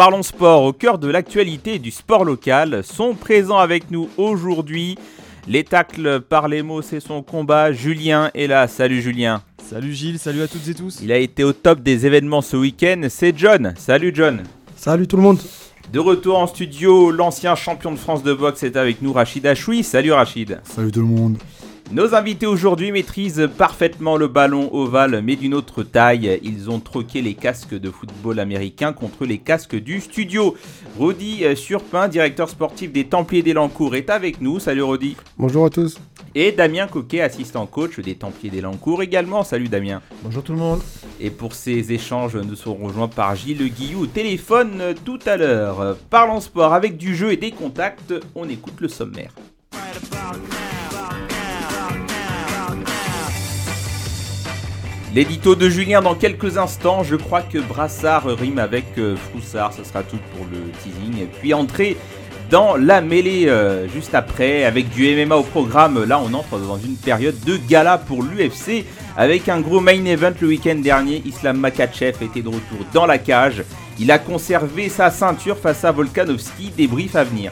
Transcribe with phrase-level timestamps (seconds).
[0.00, 4.96] Parlons Sport au cœur de l'actualité du sport local sont présents avec nous aujourd'hui.
[5.46, 7.70] Les tacles par les mots, c'est son combat.
[7.70, 8.66] Julien est là.
[8.66, 9.42] Salut Julien.
[9.62, 11.00] Salut Gilles, salut à toutes et tous.
[11.02, 13.02] Il a été au top des événements ce week-end.
[13.10, 13.74] C'est John.
[13.76, 14.42] Salut John.
[14.74, 15.38] Salut tout le monde.
[15.92, 19.82] De retour en studio, l'ancien champion de France de boxe est avec nous, Rachid Achoui.
[19.82, 20.60] Salut Rachid.
[20.64, 21.36] Salut tout le monde.
[21.92, 26.38] Nos invités aujourd'hui maîtrisent parfaitement le ballon ovale, mais d'une autre taille.
[26.44, 30.54] Ils ont troqué les casques de football américain contre les casques du studio.
[30.96, 34.60] Rodi Surpin, directeur sportif des Templiers d'Elancourt, est avec nous.
[34.60, 35.16] Salut Rodi.
[35.36, 35.98] Bonjour à tous.
[36.36, 39.42] Et Damien Coquet, assistant coach des Templiers d'Elancourt également.
[39.42, 40.00] Salut Damien.
[40.22, 40.82] Bonjour tout le monde.
[41.18, 45.96] Et pour ces échanges, nous serons rejoints par Gilles Guillou au téléphone tout à l'heure.
[46.08, 48.14] Parlons sport avec du jeu et des contacts.
[48.36, 49.32] On écoute le sommaire.
[55.12, 57.02] L'édito de Julien dans quelques instants.
[57.02, 59.72] Je crois que Brassard rime avec euh, Froussard.
[59.72, 61.26] Ce sera tout pour le teasing.
[61.40, 61.96] Puis entrer
[62.48, 66.04] dans la mêlée euh, juste après avec du MMA au programme.
[66.04, 68.84] Là, on entre dans une période de gala pour l'UFC
[69.16, 71.22] avec un gros main event le week-end dernier.
[71.26, 73.64] Islam Makachev était de retour dans la cage.
[73.98, 76.70] Il a conservé sa ceinture face à Volkanovski.
[76.76, 77.50] Débrief à venir.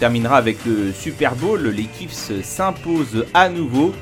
[0.00, 1.68] Terminera avec le Super Bowl.
[1.68, 3.92] L'équipe s'impose à nouveau.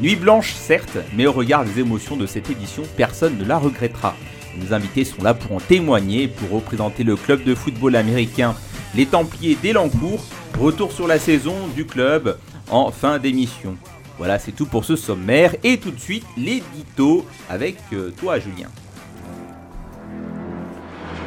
[0.00, 4.14] Nuit blanche, certes, mais au regard des émotions de cette édition, personne ne la regrettera.
[4.56, 8.54] Nos invités sont là pour en témoigner, pour représenter le club de football américain,
[8.94, 10.24] les Templiers d'Elancourt.
[10.58, 12.38] Retour sur la saison du club
[12.70, 13.76] en fin d'émission.
[14.18, 15.54] Voilà, c'est tout pour ce sommaire.
[15.64, 18.68] Et tout de suite, l'édito avec euh, toi, Julien.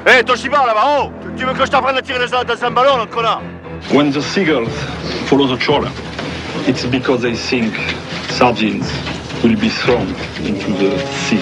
[0.06, 3.06] Hé, hey, Toshiba là-bas, oh Tu veux que je t'apprenne à tirer dans un ballon,
[3.08, 3.42] connard?
[3.94, 4.72] When the seagulls
[5.26, 5.92] follow the trawler,
[6.68, 7.74] it's because they think
[8.30, 8.92] sardines
[9.42, 10.08] will be thrown
[10.46, 11.40] into the sea.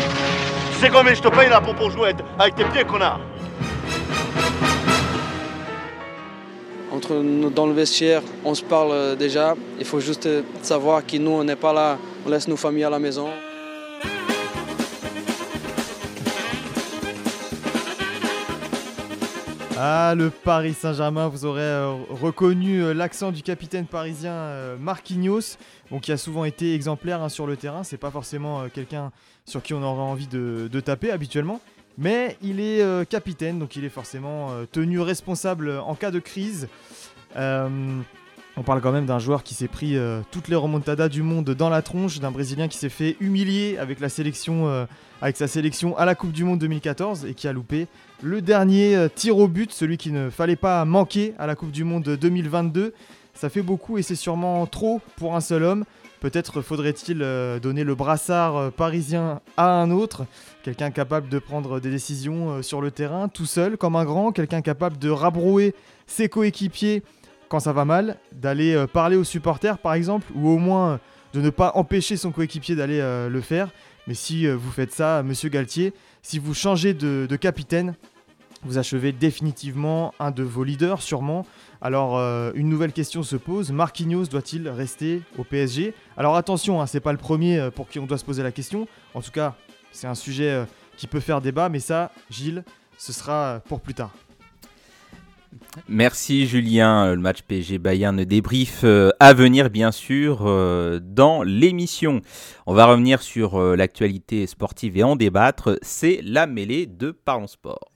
[0.73, 3.19] Tu sais combien je te paye là pour, pour jouer avec tes pieds, connard
[6.91, 9.55] Entre nous, dans le vestiaire, on se parle déjà.
[9.79, 10.29] Il faut juste
[10.61, 13.29] savoir que nous, on n'est pas là, on laisse nos familles à la maison.
[19.77, 25.57] Ah, le Paris Saint-Germain, vous aurez euh, reconnu euh, l'accent du capitaine parisien euh, Marquinhos,
[26.01, 27.83] qui a souvent été exemplaire hein, sur le terrain.
[27.83, 29.11] C'est pas forcément quelqu'un
[29.43, 31.59] sur qui on aurait envie de, taper habituellement,
[31.97, 36.67] mais il est capitaine, donc il est forcément tenu responsable en cas de crise.
[37.35, 39.95] on parle quand même d'un joueur qui s'est pris
[40.31, 43.99] toutes les remontadas du monde dans la tronche, d'un Brésilien qui s'est fait humilier avec
[43.99, 47.87] sa sélection à la Coupe du Monde 2014 et qui a loupé
[48.21, 51.83] le dernier tir au but, celui qu'il ne fallait pas manquer à la Coupe du
[51.83, 52.93] Monde 2022.
[53.33, 55.83] Ça fait beaucoup et c'est sûrement trop pour un seul homme.
[56.21, 57.19] Peut-être faudrait-il
[57.61, 60.25] donner le brassard parisien à un autre,
[60.63, 64.61] quelqu'un capable de prendre des décisions sur le terrain tout seul comme un grand, quelqu'un
[64.61, 65.75] capable de rabrouer
[66.07, 67.03] ses coéquipiers
[67.49, 70.99] quand ça va mal, d'aller parler aux supporters par exemple, ou au moins
[71.33, 73.69] de ne pas empêcher son coéquipier d'aller le faire.
[74.07, 75.93] Mais si vous faites ça, monsieur Galtier,
[76.25, 77.93] si vous changez de, capitaine,
[78.63, 81.45] vous achevez définitivement un de vos leaders, sûrement.
[81.81, 86.87] Alors, euh, une nouvelle question se pose Marquinhos doit-il rester au PSG Alors, attention, hein,
[86.87, 88.87] c'est pas le premier pour qui on doit se poser la question.
[89.13, 89.55] En tout cas,
[89.91, 90.65] c'est un sujet euh,
[90.97, 92.63] qui peut faire débat, mais ça, Gilles,
[92.97, 94.11] ce sera pour plus tard.
[95.87, 102.21] Merci Julien, le match PSG Bayern débrief euh, à venir bien sûr euh, dans l'émission.
[102.65, 107.47] On va revenir sur euh, l'actualité sportive et en débattre, c'est la mêlée de Parlons
[107.47, 107.91] Sport.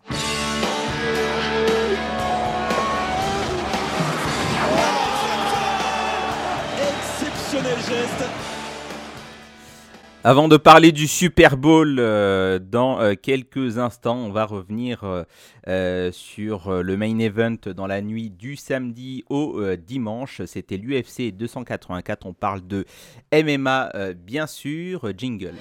[10.25, 15.23] Avant de parler du Super Bowl euh, dans euh, quelques instants, on va revenir
[15.69, 20.41] euh, sur le main event dans la nuit du samedi au dimanche.
[20.45, 22.25] C'était l'UFC 284.
[22.25, 22.85] On parle de
[23.31, 25.13] MMA, bien sûr.
[25.17, 25.55] Jingle.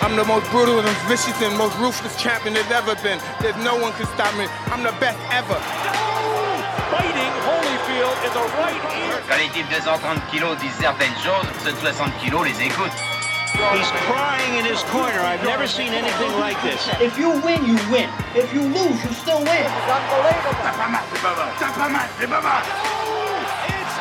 [0.00, 3.18] I'm the most brutal and vicious and most ruthless champion there's ever been.
[3.42, 4.46] There's no one can stop me.
[4.72, 5.60] I'm the best ever.
[6.88, 9.20] Fighting Holyfield in the right ear.
[9.28, 13.19] Quand les types de 130 kilos disent certaines choses, ceux de 60 kilos les écoutent.
[13.52, 15.20] He's crying in his corner.
[15.20, 16.88] I've never seen anything like this.
[17.00, 18.08] If you win, you win.
[18.34, 19.66] If you lose, you still win.
[19.66, 20.54] It's unbelievable.
[21.54, 21.62] It's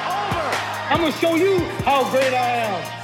[0.04, 0.70] over.
[0.92, 3.00] I'm going to show you how great I am.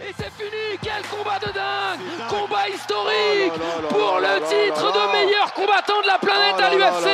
[0.00, 3.52] Et c'est fini Quel combat de dingue Combat historique
[3.88, 7.08] pour le titre de meilleur combattant de la planète à l'UFC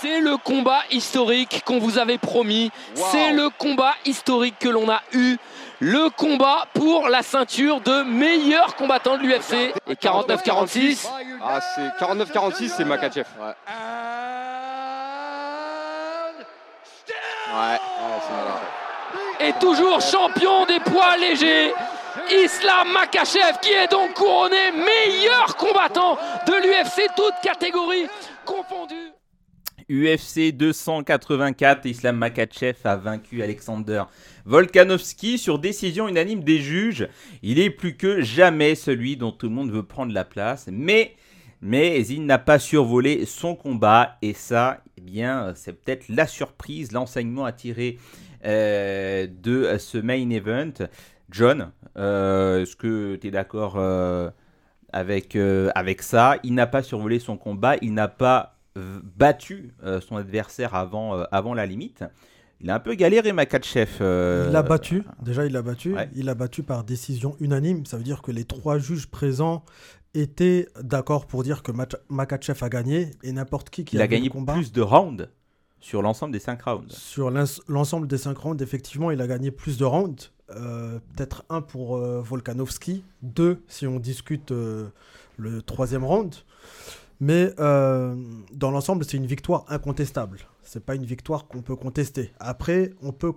[0.00, 2.70] C'est le combat historique qu'on vous avait promis.
[2.94, 5.36] C'est le combat historique que l'on a eu.
[5.80, 9.74] Le combat pour la ceinture de meilleur combattant de l'UFC.
[9.88, 11.06] Et 49-46.
[11.42, 13.26] Ah, c'est 49-46, c'est Makachev.
[13.38, 13.54] Ouais.
[17.52, 17.80] Ouais,
[19.40, 21.74] ouais Et toujours champion des poids légers.
[22.30, 28.08] Islam Makachev qui est donc couronné meilleur combattant de l'UFC, toutes catégories
[28.44, 29.12] confondues.
[29.90, 34.04] UFC 284, Islam Makachev a vaincu Alexander
[34.46, 37.08] Volkanovski sur décision unanime des juges.
[37.42, 41.16] Il est plus que jamais celui dont tout le monde veut prendre la place, mais
[41.60, 47.44] il n'a pas survolé son combat et ça, eh bien, c'est peut-être la surprise, l'enseignement
[47.44, 47.98] à tirer
[48.44, 50.72] euh, de ce main event.
[51.30, 54.30] John, euh, est-ce que tu es d'accord euh,
[54.92, 55.36] avec,
[55.74, 56.36] avec ça?
[56.44, 59.72] Il n'a pas survolé son combat, il n'a pas battu
[60.06, 62.04] son adversaire avant, avant la limite.
[62.60, 63.88] Il a un peu galéré Makachev.
[64.00, 65.94] il l'a battu, déjà il l'a battu.
[65.94, 66.10] Ouais.
[66.14, 67.86] Il l'a battu par décision unanime.
[67.86, 69.64] Ça veut dire que les trois juges présents
[70.14, 71.72] étaient d'accord pour dire que
[72.08, 75.28] Makachev a gagné et n'importe qui qui il a, a gagné combat, plus de rounds
[75.80, 76.92] sur l'ensemble des cinq rounds.
[76.94, 80.30] Sur l'ensemble des cinq rounds, effectivement, il a gagné plus de rounds.
[80.50, 84.88] Euh, peut-être un pour euh, Volkanovski, deux si on discute euh,
[85.36, 86.34] le troisième round.
[87.20, 90.38] Mais dans l'ensemble, c'est une victoire incontestable.
[90.62, 92.32] C'est pas une victoire qu'on peut contester.
[92.38, 93.32] Après, on peut,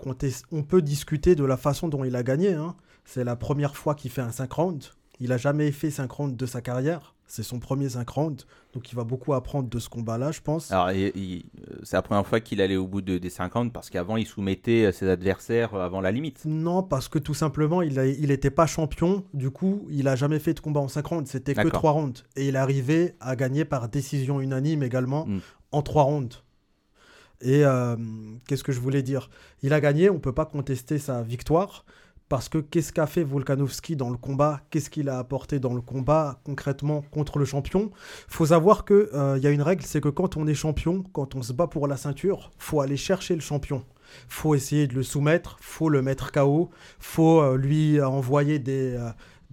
[0.51, 2.53] on peut discuter de la façon dont il a gagné.
[2.53, 2.75] Hein.
[3.05, 4.91] C'est la première fois qu'il fait un 5 rounds.
[5.19, 7.15] Il a jamais fait 5 rounds de sa carrière.
[7.33, 8.45] C'est son premier 5 rounds.
[8.73, 10.71] Donc il va beaucoup apprendre de ce combat-là, je pense.
[10.71, 14.17] Alors, c'est la première fois qu'il allait au bout de, des 5 rounds parce qu'avant,
[14.17, 16.45] il soumettait ses adversaires avant la limite.
[16.45, 19.23] Non, parce que tout simplement, il n'était pas champion.
[19.33, 21.31] Du coup, il a jamais fait de combat en 5 rounds.
[21.31, 22.23] C'était que 3 rounds.
[22.35, 25.39] Et il arrivait à gagner par décision unanime également mm.
[25.71, 26.43] en 3 rounds.
[27.41, 27.95] Et euh,
[28.47, 29.31] qu'est-ce que je voulais dire?
[29.63, 31.83] Il a gagné, on ne peut pas contester sa victoire.
[32.33, 34.61] Parce que qu'est-ce qu'a fait Volkanovski dans le combat?
[34.71, 37.91] Qu'est-ce qu'il a apporté dans le combat concrètement contre le champion?
[38.27, 41.35] Faut savoir qu'il euh, y a une règle, c'est que quand on est champion, quand
[41.35, 43.85] on se bat pour la ceinture, faut aller chercher le champion.
[44.27, 48.97] faut essayer de le soumettre, faut le mettre KO, faut euh, lui envoyer des...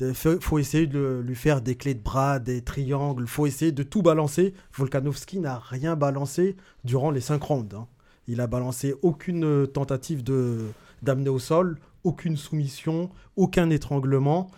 [0.00, 3.82] Euh, faut essayer de lui faire des clés de bras, des triangles, faut essayer de
[3.82, 4.54] tout balancer.
[4.72, 7.76] Volkanovski n'a rien balancé durant les 5 rounds.
[7.76, 7.86] Hein.
[8.26, 10.60] Il a balancé aucune tentative de
[11.02, 14.50] d'amener au sol, aucune soumission, aucun étranglement.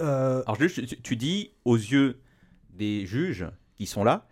[0.00, 0.42] Euh...
[0.46, 2.20] Alors juste, tu dis aux yeux
[2.70, 3.46] des juges
[3.76, 4.26] qui sont là,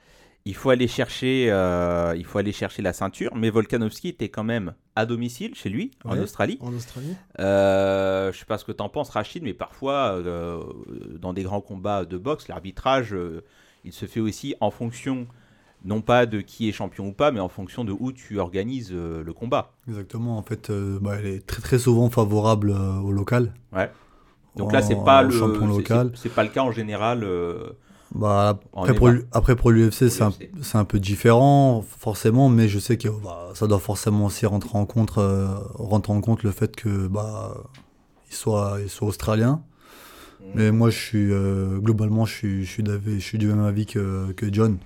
[0.44, 3.34] il faut aller chercher, euh, il faut aller chercher la ceinture.
[3.36, 6.58] Mais Volkanovski était quand même à domicile chez lui ouais, en Australie.
[6.60, 7.14] En Australie.
[7.38, 10.62] Euh, je sais pas ce que tu en penses, Rachid, mais parfois euh,
[11.18, 13.14] dans des grands combats de boxe, l'arbitrage,
[13.84, 15.26] il se fait aussi en fonction
[15.84, 18.90] non pas de qui est champion ou pas, mais en fonction de où tu organises
[18.92, 19.72] euh, le combat.
[19.88, 23.54] Exactement, en fait, euh, bah, elle est très très souvent favorable euh, au local.
[23.72, 23.90] Ouais.
[24.56, 26.12] Donc là, c'est pas le champion local.
[26.14, 27.26] C'est pas le cas en général.
[28.14, 30.32] bah, après, pour, après, pour l'UFC, c'est un,
[30.74, 34.86] un, peu différent, forcément, mais je sais que bah, ça doit forcément aussi rentrer en
[34.86, 37.54] compte, rentrer en compte le fait que bah,
[38.28, 39.62] il soit, il soit australien.
[40.40, 40.44] Mmh.
[40.56, 41.30] Mais moi, je suis
[41.80, 44.78] globalement, je suis, je suis, je suis du même avis que, que John.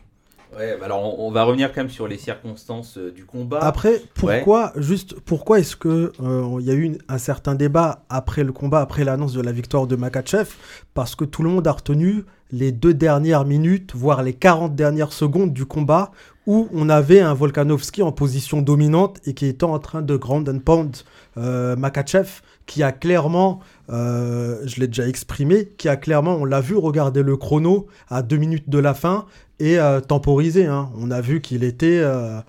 [0.57, 3.59] Ouais, bah alors on, on, va revenir quand même sur les circonstances euh, du combat.
[3.61, 4.83] Après, pourquoi, ouais.
[4.83, 8.53] juste, pourquoi est-ce que il euh, y a eu une, un certain débat après le
[8.53, 10.51] combat, après l'annonce de la victoire de Makachev?
[10.95, 15.13] Parce que tout le monde a retenu les deux dernières minutes, voire les 40 dernières
[15.13, 16.13] secondes du combat,
[16.47, 20.49] où on avait un Volkanovski en position dominante et qui était en train de ground
[20.49, 20.97] and pound
[21.37, 26.61] euh, Makachev, qui a clairement, euh, je l'ai déjà exprimé, qui a clairement, on l'a
[26.61, 29.27] vu regarder le chrono à deux minutes de la fin
[29.59, 30.67] et euh, temporisé.
[30.67, 30.91] Hein.
[30.97, 32.01] On a vu qu'il était.
[32.03, 32.41] Euh...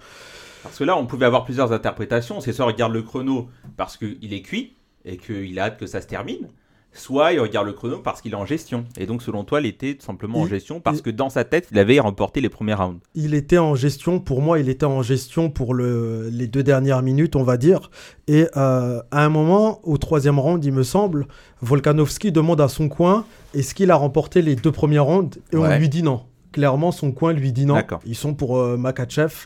[0.64, 2.42] Parce que là, on pouvait avoir plusieurs interprétations.
[2.42, 5.86] C'est soit il regarde le chrono parce qu'il est cuit et qu'il a hâte que
[5.86, 6.48] ça se termine,
[6.96, 8.86] soit il regarde le chrono parce qu'il est en gestion.
[8.98, 11.30] Et donc, selon toi, il était tout simplement il, en gestion parce il, que dans
[11.30, 13.00] sa tête, il avait remporté les premiers rounds.
[13.14, 17.02] Il était en gestion, pour moi, il était en gestion pour le, les deux dernières
[17.02, 17.92] minutes, on va dire.
[18.28, 21.28] Et euh, à un moment, au troisième round, il me semble,
[21.62, 25.40] Volkanovski demande à son coin est-ce qu'il a remporté les deux premiers rounds?
[25.54, 25.70] Et ouais.
[25.70, 27.84] on lui dit non clairement son coin lui dit non.
[28.06, 29.46] Ils sont pour euh, Makachev.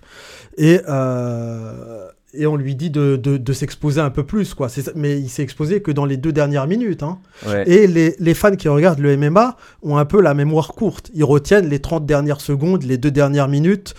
[0.58, 4.54] Et, euh, et on lui dit de, de, s'exposer un peu plus.
[4.54, 4.68] Quoi.
[4.96, 7.04] Mais il s'est exposé que dans les deux dernières minutes.
[7.04, 7.20] Hein.
[7.66, 11.10] Et les, les, fans qui regardent le MMA ont un peu la mémoire courte.
[11.14, 13.96] Ils retiennent les 30 dernières secondes, les deux dernières minutes.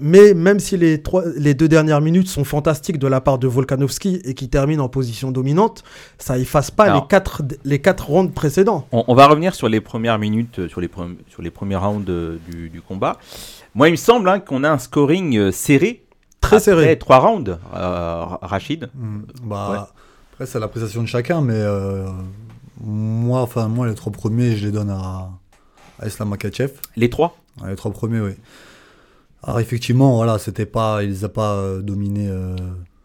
[0.00, 3.46] Mais même si les, trois, les deux dernières minutes sont fantastiques de la part de
[3.46, 5.84] Volkanovski et qui termine en position dominante,
[6.18, 8.86] ça efface pas les, quatre, les quatre rounds précédents.
[8.92, 10.88] On, va revenir sur les premières minutes, euh, sur les,
[11.28, 13.18] sur les premiers rounds euh, du, du combat.
[13.74, 16.02] Moi, il me semble hein, qu'on a un scoring euh, serré.
[16.40, 16.98] Très après serré.
[16.98, 18.90] Trois rounds, Rachid.
[18.94, 19.92] Hmm, bah,
[20.32, 21.62] Après, c'est l'appréciation de chacun, mais
[22.80, 25.30] moi, enfin, moi, les trois premiers, je les donne à,
[25.98, 26.72] à Islam Makachev.
[26.96, 27.36] Les trois?
[27.66, 28.32] Les trois premiers, oui.
[29.42, 32.56] Alors effectivement, voilà, c'était pas, il les a pas euh, dominés euh,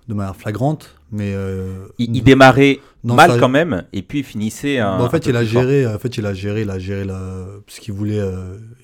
[0.09, 4.79] de manière flagrante, mais euh, il, démarrait mal quand même, et puis il finissait.
[4.79, 7.45] Un, en fait, il a géré, en fait, il a géré, il a géré la,
[7.65, 8.21] parce qu'il voulait,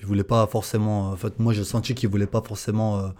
[0.00, 1.10] il voulait pas forcément.
[1.10, 3.12] En fait, moi, j'ai senti qu'il voulait pas forcément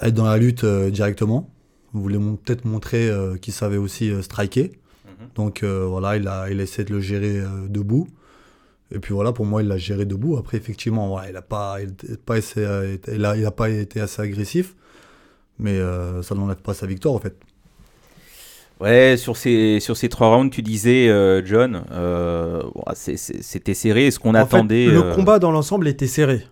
[0.00, 1.50] être dans la lutte directement.
[1.94, 3.10] Il voulait peut-être montrer
[3.42, 4.72] qu'il savait aussi striker.
[5.04, 5.28] Mhm.
[5.34, 8.08] Donc voilà, il a, il a essayé de le gérer debout.
[8.94, 10.36] Et puis voilà, pour moi, il l'a géré debout.
[10.36, 14.74] Après, effectivement, il n'a pas, il pas, il a, il a pas été assez agressif,
[15.58, 17.34] mais euh, ça n'enlève pas sa victoire, en fait.
[18.80, 22.62] Ouais, sur ces, sur ces trois rounds, tu disais, euh, John, euh,
[22.94, 24.08] c'était serré.
[24.08, 26.44] Est-ce qu'on attendait Le combat dans l'ensemble était serré.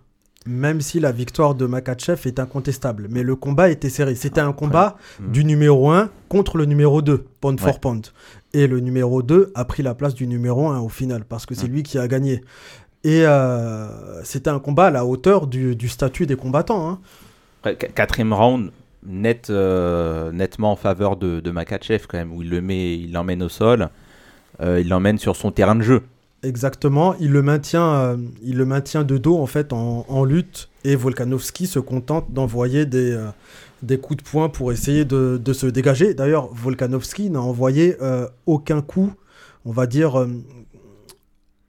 [0.46, 3.08] Même si la victoire de Makachev est incontestable.
[3.10, 4.14] Mais le combat était serré.
[4.14, 5.30] C'était un combat hmm.
[5.30, 8.06] du numéro 1 contre le numéro 2, pound for pound.
[8.54, 11.54] Et le numéro 2 a pris la place du numéro 1 au final, parce que
[11.54, 12.42] c'est lui qui a gagné.
[13.04, 16.98] Et euh, c'était un combat à la hauteur du, statut des combattants.
[17.64, 17.74] Hein.
[17.94, 18.70] Quatrième round,
[19.06, 23.12] net, euh, nettement en faveur de, de, Makachev quand même, où il le met, il
[23.12, 23.88] l'emmène au sol,
[24.60, 26.02] euh, il l'emmène sur son terrain de jeu.
[26.42, 30.96] Exactement, il le maintient, il le maintient de dos en fait en, en lutte et
[30.96, 33.14] Volkanovski se contente d'envoyer des,
[33.82, 36.14] des coups de poing pour essayer de, se dégager.
[36.14, 39.12] D'ailleurs, Volkanovski n'a envoyé euh, aucun coup,
[39.64, 40.28] on va dire, euh,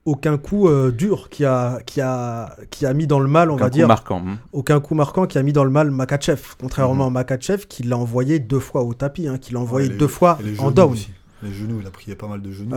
[0.04, 3.54] aucun coup euh, dur qui a, qui, a, qui a mis dans le mal, on
[3.54, 3.88] aucun va dire.
[3.88, 4.22] Marquant.
[4.26, 4.38] Hein.
[4.52, 6.40] Aucun coup marquant qui a mis dans le mal Makachev.
[6.60, 7.16] Contrairement mhm.
[7.16, 10.38] à Makachev, qui l'a envoyé deux fois au tapis, hein, qui l'a envoyé deux fois
[10.58, 10.96] en down.
[11.42, 12.76] Les genoux, il a pris pas mal de genoux.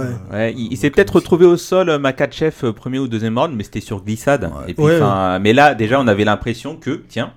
[0.55, 4.51] il, s'est peut-être retrouvé au sol, Makachev, premier ou deuxième round, mais c'était sur glissade.
[4.67, 4.83] Et puis,
[5.41, 7.33] mais là, déjà, on avait l'impression que, tiens,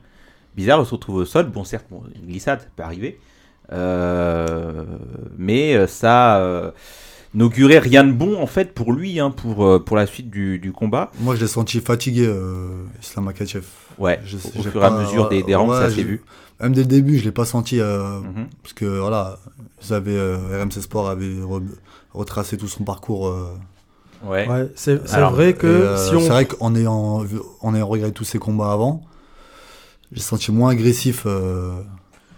[0.56, 1.46] bizarre, on se retrouve au sol.
[1.46, 3.18] Bon, certes, une glissade peut arriver.
[3.72, 4.84] Euh,
[5.36, 6.70] mais euh, ça euh,
[7.34, 11.10] n'augurait rien de bon en fait pour lui, hein, pour, pour la suite du, combat.
[11.20, 12.32] Moi je l'ai senti fatigué,
[13.00, 13.64] Islam Makachev.
[13.98, 14.20] Ouais,
[14.56, 16.22] au fur et à mesure des, des rounds, ça s'est vu.
[16.60, 18.48] Même dès le début, je l'ai pas senti, mhm.
[18.62, 19.38] parce que voilà,
[19.82, 21.36] vous avez, RMC Sport avait
[22.12, 23.32] retracé tout son parcours.
[24.24, 26.20] Ouais, c'est vrai que si on...
[26.20, 27.24] C'est vrai qu'en ayant,
[27.60, 29.04] en ayant regardé tous ces combats avant,
[30.12, 31.72] j'ai senti moins agressif euh,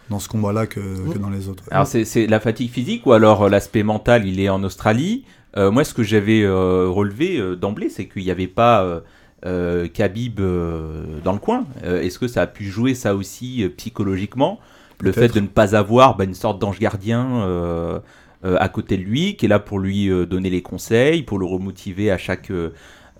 [0.08, 0.80] dans ce combat-là que,
[1.18, 1.64] dans les autres.
[1.70, 5.24] Alors c'est la fatigue physique ou alors euh, l'aspect mental, il est en Australie?
[5.56, 9.02] Euh, moi, ce que j'avais relevé d'emblée, c'est qu'il n'y avait pas
[9.42, 11.64] Khabib dans le coin.
[11.82, 14.60] Est-ce que ça a pu jouer ça aussi psychologiquement?
[15.00, 18.00] Le fait de ne pas avoir bah, une sorte d'ange gardien
[18.42, 22.10] à côté de lui, qui est là pour lui donner les conseils, pour le remotiver
[22.10, 22.52] à chaque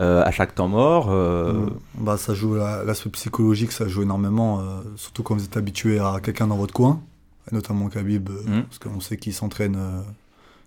[0.01, 1.09] euh, à chaque temps mort.
[1.11, 1.71] Euh, mm.
[1.97, 6.21] Bah, ça joue l'aspect psychologique, ça joue énormément, euh, surtout quand vous êtes habitué à
[6.23, 7.03] quelqu'un dans votre coin,
[7.53, 8.63] notamment Khabib, mm.
[8.63, 9.79] parce qu'on sait qu'ils s'entraînent,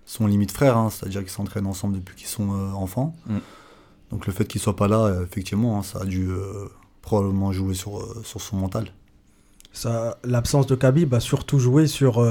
[0.06, 3.16] sont limite frères, hein, c'est-à-dire qu'ils s'entraînent ensemble depuis qu'ils sont enfants.
[3.26, 3.38] Mm.
[4.10, 6.28] Donc le fait qu'il soit pas là, effectivement, hein, ça a dû
[7.02, 8.86] probablement jouer sur, sur son mental.
[10.22, 12.24] L'absence de Khabib a surtout joué sur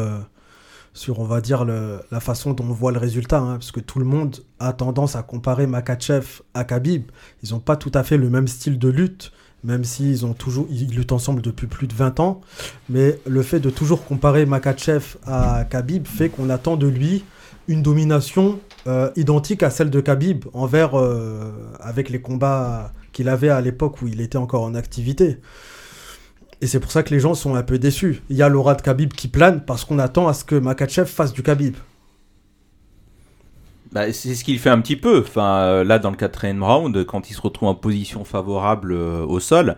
[0.93, 3.39] sur, on va dire, la façon dont on voit le résultat.
[3.39, 7.11] Hein, parce que tout le monde a tendance à comparer Makachev à Khabib.
[7.43, 9.31] Ils n'ont pas tout à fait le même style de lutte,
[9.63, 12.41] même s'ils ont toujours, ils luttent ensemble depuis plus de 20 ans.
[12.89, 17.23] Mais le fait de toujours comparer Makachev à Khabib fait qu'on attend de lui
[17.67, 23.49] une domination euh, identique à celle de Khabib envers, euh, avec les combats qu'il avait
[23.49, 25.37] à l'époque où il était encore en activité.
[26.59, 28.21] Et c'est pour ça que les gens sont un peu déçus.
[28.29, 31.07] Il y a l'aura de Khabib qui plane parce qu'on attend à ce que Makachev
[31.07, 31.75] fasse du Khabib.
[33.93, 35.19] Bah, c'est ce qu'il fait un petit peu.
[35.19, 39.39] Enfin, euh, là, dans le quatrième round, quand il se retrouve en position favorable au
[39.39, 39.77] sol,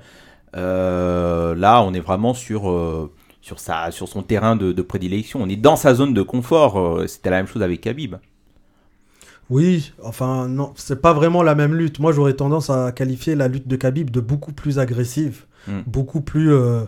[0.54, 3.10] là, on est vraiment sur,
[3.42, 5.42] sur, sa, sur son terrain de, prédilection.
[5.44, 7.04] On est dans sa zone de confort.
[7.08, 8.16] C'était la même chose avec Khabib.
[9.50, 12.00] Oui, enfin, non, c'est pas vraiment la même lutte.
[12.00, 15.46] Moi, j'aurais tendance à qualifier la lutte de Khabib de beaucoup plus agressive.
[15.68, 15.82] Mm.
[15.88, 16.82] beaucoup, plus, euh,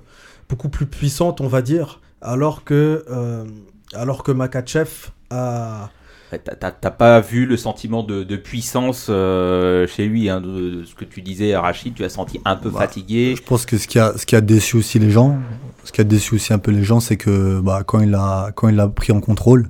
[0.50, 3.46] beaucoup plus puissante, on va dire, alors que, euh,
[3.94, 5.90] alors que Makachev a...
[6.30, 11.22] T'as pas vu le sentiment de, puissance euh, chez lui, hein, de, ce que tu
[11.22, 13.34] disais, Rachid, tu as senti un peu bah, fatigué?
[13.38, 15.40] Je pense que ce qui, a, ce qui a déçu aussi les gens,
[15.86, 18.52] ce qui a déçu aussi un peu les gens, c'est que bah, quand il a
[18.54, 19.70] quand il a pris en contrôle,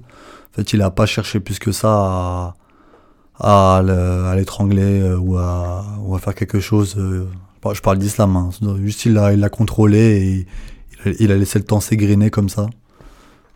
[0.51, 2.55] en fait, il a pas cherché plus que ça à,
[3.39, 6.95] à, l'étrangler euh, ou à, ou à faire quelque chose.
[6.97, 7.27] Euh,
[7.73, 8.49] je parle d'islam, hein.
[8.81, 10.45] juste il l'a il a contrôlé
[11.05, 12.67] et il a, laissé le temps s'égriner comme ça,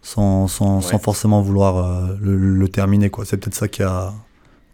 [0.02, 3.10] sans, sans, sans forcément vouloir euh, le, le, terminer.
[3.10, 3.24] quoi.
[3.24, 4.14] C'est peut-être ça qui a,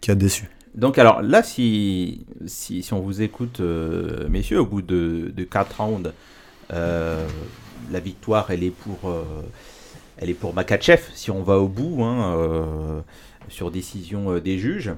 [0.00, 0.50] qui a déçu.
[0.74, 3.60] Donc alors là, si, si, si on vous écoute,
[4.28, 6.12] messieurs, au bout de, de 4 rounds,
[6.70, 8.98] la victoire, elle est pour,
[10.16, 12.02] elle est pour Makachev, si on va au bout.
[12.02, 13.04] Hein,
[13.48, 14.92] sur décision euh, des juges.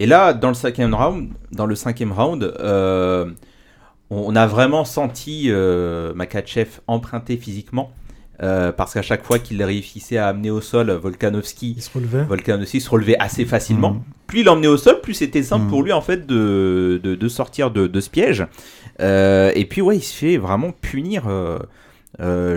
[0.00, 3.30] Et là, dans le cinquième round, dans le cinquième round, euh,
[4.10, 7.90] on a vraiment senti euh, Makachev emprunter physiquement.
[8.38, 12.80] parce qu'à chaque fois qu'il réussissait à amener au sol Volkanovski, il se relevait, Volkanovski
[12.80, 13.94] se relevait assez facilement.
[13.94, 14.02] Mhm.
[14.28, 15.70] Plus il l'emmenait au sol, plus c'était simple mhm.
[15.70, 18.46] pour lui en fait de, de, sortir de, de, ce piège.
[19.00, 21.24] et puis ouais, il se fait vraiment punir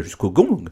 [0.03, 0.65] jusqu'au gong.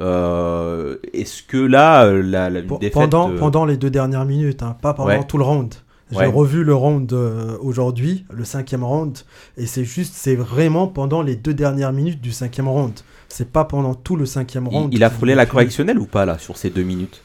[0.00, 4.62] Euh, est-ce que là, euh, la, la défaite, pendant, euh, pendant les deux dernières minutes,
[4.62, 5.74] hein, pas pendant tout le round.
[6.10, 7.12] J'ai revu le round
[7.60, 9.18] aujourd'hui, le cinquième round,
[9.58, 12.94] et c'est juste, c'est vraiment pendant les deux dernières minutes du cinquième round.
[13.28, 14.94] C'est pas pendant tout le cinquième round.
[14.94, 17.22] Il, a frôlé la correctionnelle ou pas là sur ces deux minutes?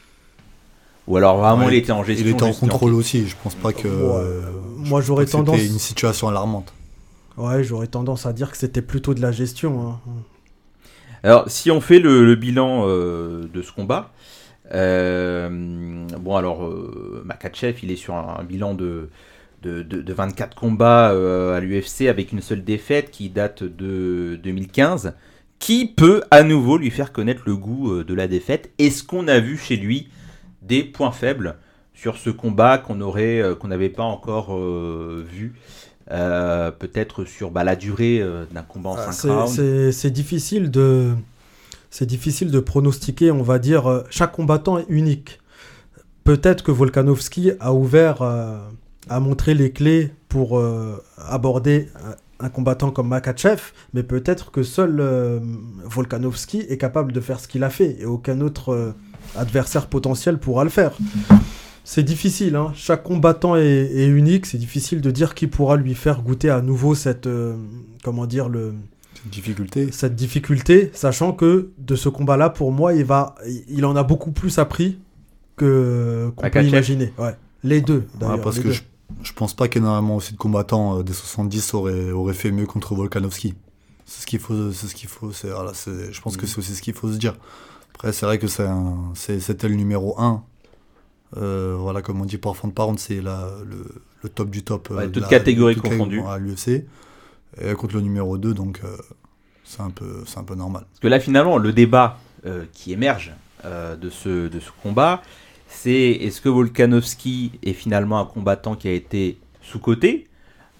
[1.06, 3.26] Ou alors vraiment il était en gestion Il était en contrôle aussi.
[3.26, 3.88] Je pense pas que.
[4.76, 5.56] moi j'aurais tendance.
[5.56, 6.74] C'était une situation alarmante.
[7.38, 9.88] Ouais, j'aurais tendance à dire que c'était plutôt de la gestion.
[9.88, 10.00] Hein.
[11.24, 14.12] Alors, si on fait le, bilan euh, de ce combat,
[14.74, 15.48] euh,
[16.20, 19.08] bon, alors, euh, Makachev, il est sur un, bilan de,
[19.62, 25.14] de, 24 combats à l'UFC avec une seule défaite qui date de 2015.
[25.58, 28.70] Qui peut à nouveau lui faire connaître le goût de la défaite?
[28.78, 30.10] Est-ce qu'on a vu chez lui
[30.60, 31.56] des points faibles
[31.94, 35.54] sur ce combat qu'on qu'on n'avait pas encore vu?
[36.10, 40.70] Euh, peut-être sur bah, la durée euh, d'un combat en 5 ah, rounds C'est difficile
[40.70, 41.14] de
[41.90, 45.40] c'est difficile de pronostiquer, on va dire, euh, chaque combattant est unique.
[46.24, 50.58] Peut-être que Volkanovski a ouvert, a montré les clés pour
[51.18, 51.90] aborder
[52.40, 53.60] un combattant comme Makachev,
[53.92, 55.02] mais peut-être que seul
[55.84, 58.94] Volkanovski est capable de faire ce qu'il a fait et aucun autre
[59.36, 60.96] adversaire potentiel pourra le faire.
[61.86, 62.72] C'est difficile, hein.
[62.74, 66.94] chaque combattant est, unique, c'est difficile de dire qui pourra lui faire goûter à nouveau
[66.94, 67.56] cette, euh,
[68.02, 68.72] comment dire, le,
[69.14, 69.92] cette difficulté.
[69.92, 73.34] Cette difficulté, sachant que de ce combat-là, pour moi, il, va,
[73.68, 74.98] il en a beaucoup plus appris
[75.56, 77.12] que qu'on peut imaginer.
[77.18, 77.36] Ouais.
[77.62, 78.40] Les deux, d'ailleurs.
[78.40, 78.82] parce que Je,
[79.22, 82.94] je, pense pas qu'énormément aussi de combattants euh, des 70 auraient, auraient fait mieux contre
[82.94, 83.54] Volkanovski.
[84.06, 86.48] C'est ce qu'il faut, c'est ce qu'il faut, c'est, voilà, je pense que mm.
[86.48, 87.36] c'est aussi ce qu'il faut se dire.
[87.94, 88.66] Après, c'est vrai que c'est
[89.38, 90.42] c'était le numéro 1
[91.36, 93.30] euh, voilà, comme on dit pour de Pound, c'est le,
[94.22, 94.90] le, top du top.
[94.90, 96.20] Ouais, toute catégorie confondue.
[96.20, 96.84] À l'UFC.
[97.76, 98.96] Contre le numéro 2, donc euh,
[99.64, 100.84] c'est un, peu, un peu normal.
[100.90, 103.32] Parce que là, finalement, le débat euh, qui émerge
[103.64, 105.22] de, ce, de ce combat,
[105.68, 110.26] c'est est-ce que Volkanovski est finalement un combattant qui a été sous-coté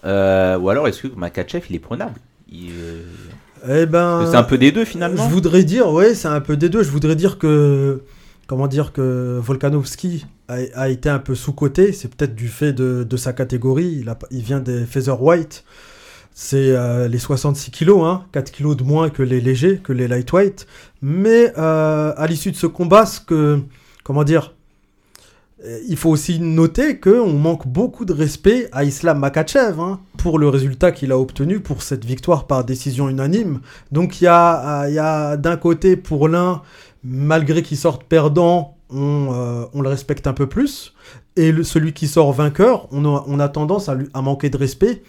[0.02, 2.20] Ou alors est-ce que Makachev, il est prenable?
[3.66, 5.26] Eh ben, c'est un peu des deux finalement.
[5.26, 6.82] Je voudrais dire, ouais, c'est un peu des deux.
[6.82, 8.02] Je voudrais dire que
[8.46, 11.92] comment dire que Volkanovski a, été un peu sous-coté.
[11.92, 14.04] C'est peut-être du fait de, sa catégorie.
[14.30, 15.64] Il, vient des featherweight.
[16.36, 20.08] C'est euh, les 66 kilos, hein, 4 kilos de moins que les légers, que les
[20.08, 20.66] lightweight.
[21.00, 23.60] Mais euh, à l'issue de ce combat, ce que,
[24.02, 24.52] comment dire,
[25.64, 30.40] euh, il faut aussi noter qu'on manque beaucoup de respect à Islam Makachev hein, pour
[30.40, 33.60] le résultat qu'il a obtenu pour cette victoire par décision unanime.
[33.92, 36.62] Donc il y a, y a d'un côté pour l'un
[37.04, 40.94] malgré qu'il sorte perdant, on, euh, le respecte un peu plus.
[41.36, 45.02] Et celui qui sort vainqueur, on a, tendance à, à, manquer de respect,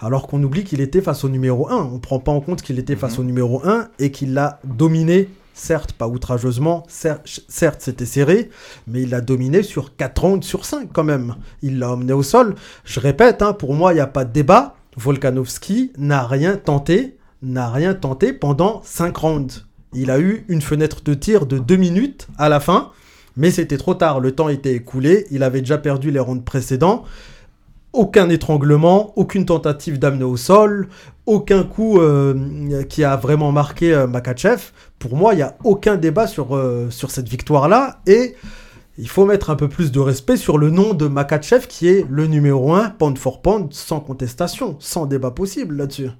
[0.00, 1.76] alors qu'on oublie qu'il était face au numéro 1.
[1.76, 3.20] On ne prend pas en compte qu'il était face mhm.
[3.20, 8.50] au numéro 1 et qu'il l'a dominé, certes pas outrageusement, certes c'était serré,
[8.86, 11.36] mais il l'a dominé sur 4 rounds sur 5 quand même.
[11.62, 12.56] Il l'a emmené au sol.
[12.84, 14.74] Je répète, hein, pour moi, il n'y a pas de débat.
[14.96, 19.67] Volkanovski n'a rien tenté, n'a rien tenté pendant 5 rounds.
[19.94, 22.90] Il a eu une fenêtre de tir de 2 minutes à la fin,
[23.36, 24.20] mais c'était trop tard.
[24.20, 25.26] Le temps était écoulé.
[25.30, 27.04] Il avait déjà perdu les rounds précédents.
[27.94, 30.88] Aucun étranglement, aucune tentative d'amener au sol,
[31.24, 34.60] aucun coup euh, qui a vraiment marqué euh, Makachev.
[34.98, 38.00] Pour moi, il n'y a aucun débat sur, euh, sur cette victoire-là.
[38.06, 38.36] Et
[38.98, 42.04] il faut mettre un peu plus de respect sur le nom de Makachev, qui est
[42.10, 46.10] le numéro 1, pound for pound, sans contestation, sans débat possible là-dessus.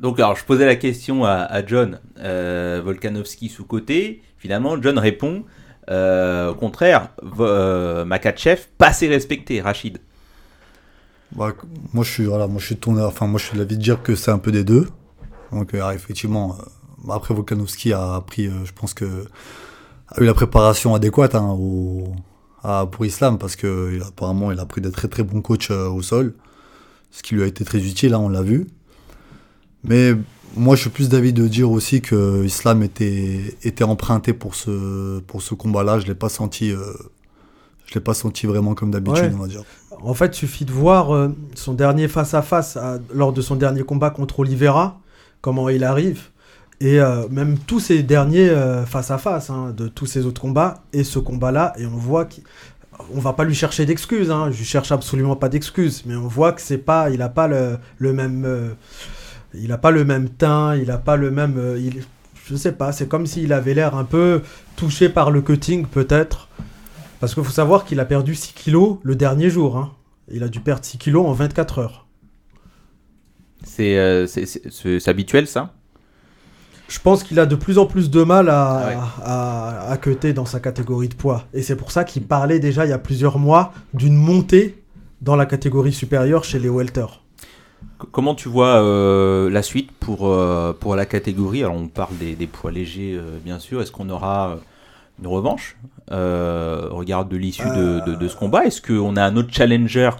[0.00, 4.22] Donc, alors, je posais la question à, John euh, Volkanovski sous-côté.
[4.38, 5.44] Finalement, John répond
[5.90, 7.10] euh, au contraire,
[7.40, 9.98] euh, Makachev, pas assez respecté, Rachid.
[11.32, 11.52] Bah,
[11.92, 13.82] moi, je suis, voilà, moi, je suis tourné, enfin, moi, je suis de l'avis de
[13.82, 14.88] dire que c'est un peu des deux.
[15.52, 16.56] Donc, effectivement,
[17.10, 19.26] après Volkanovski a pris, je pense que
[20.08, 21.56] a eu la préparation adéquate hein,
[22.90, 26.34] pour Islam parce que apparemment il a pris des très très bons coachs au sol,
[27.10, 28.66] ce qui lui a été très utile, hein, on l'a vu.
[29.84, 30.14] Mais
[30.56, 35.20] moi, je suis plus d'avis de dire aussi que Islam était, était emprunté pour ce,
[35.20, 36.00] pour ce combat-là.
[36.00, 36.92] Je l'ai pas senti, euh,
[37.86, 39.62] je l'ai pas senti vraiment comme d'habitude, on va dire.
[40.02, 42.78] En fait, il suffit de voir euh, son dernier face à face
[43.14, 44.98] lors de son dernier combat contre Oliveira,
[45.40, 46.28] comment il arrive,
[46.80, 48.50] et euh, même tous ses derniers
[48.86, 53.20] face à face de tous ses autres combats et ce combat-là, et on voit qu'on
[53.20, 54.30] va pas lui chercher d'excuses.
[54.30, 54.50] Hein.
[54.50, 57.78] Je cherche absolument pas d'excuses, mais on voit que c'est pas, il a pas le,
[57.98, 58.74] le même
[59.54, 61.54] il n'a pas le même teint, il n'a pas le même.
[61.56, 62.02] Je euh, il,
[62.46, 64.42] je sais pas, c'est comme s'il avait l'air un peu
[64.76, 66.48] touché par le cutting, peut-être.
[67.20, 69.76] Parce qu'il faut savoir qu'il a perdu 6 kilos le dernier jour.
[69.76, 69.92] Hein.
[70.32, 72.06] Il a dû perdre 6 kilos en 24 heures.
[73.78, 75.74] Euh, c'est habituel ça?
[76.88, 80.44] Je pense qu'il a de plus en plus de mal à, ah à, cutter dans
[80.44, 81.46] sa catégorie de poids.
[81.54, 84.82] Et c'est pour ça qu'il parlait déjà il y a plusieurs mois d'une montée
[85.20, 87.22] dans la catégorie supérieure chez les welters.
[88.12, 91.62] Comment tu vois euh, la suite pour, euh, pour la catégorie?
[91.62, 93.82] Alors on parle des, poids légers euh, bien sûr.
[93.82, 94.58] Est-ce qu'on aura
[95.20, 95.76] une revanche?
[96.10, 100.10] Au regard de l'issue de, ce combat Est-ce qu'on a un autre challenger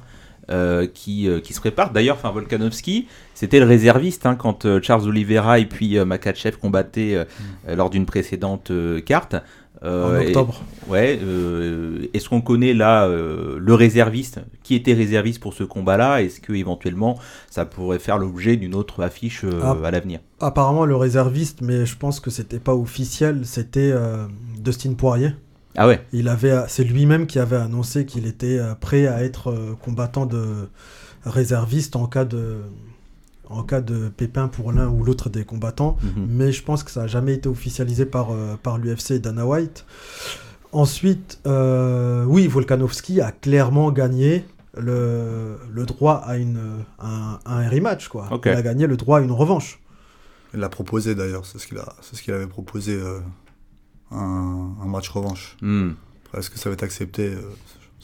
[0.95, 1.91] qui, qui se prépare?
[1.91, 7.27] D'ailleurs, enfin, Volkanovski, c'était le réserviste hein, quand Charles Oliveira et puis Makachev combattaient
[7.67, 7.75] mm.
[7.75, 8.71] lors d'une précédente
[9.05, 9.37] carte.
[9.83, 10.63] Euh, en octobre.
[10.89, 11.19] ouais.
[11.23, 14.41] Euh, est-ce qu'on connaît là euh, le réserviste?
[14.63, 16.23] Qui était réserviste pour ce combat-là?
[16.23, 17.19] Est-ce que éventuellement
[17.51, 19.77] ça pourrait faire l'objet d'une autre affiche ah.
[19.83, 20.21] à l'avenir?
[20.41, 23.41] Apparemment le réserviste, mais je pense que c'était pas officiel.
[23.45, 23.95] C'était
[24.59, 25.31] Dustin Poirier.
[25.77, 26.01] Ah ouais.
[26.13, 30.69] Il avait, c'est lui-même qui avait annoncé qu'il était prêt à être combattant de
[31.25, 32.59] réserviste en cas de
[33.51, 36.27] en cas de pépin pour l'un ou l'autre des combattants, mhm.
[36.29, 39.45] mais je pense que ça n'a jamais été officialisé par, euh, par l'UFC et Dana
[39.45, 39.85] White.
[40.73, 44.45] Ensuite, euh, oui, Volkanovski a clairement gagné
[44.79, 48.07] le, le droit à, une, un, un rematch.
[48.07, 48.29] Quoi.
[48.45, 49.81] Il a gagné le droit à une revanche.
[50.55, 53.19] Il l'a proposé d'ailleurs, c'est ce qu'il ce qu'il avait proposé, euh,
[54.13, 55.57] un, un, match revanche.
[55.61, 55.91] Hmm.
[56.37, 57.33] Est-ce que ça va être accepté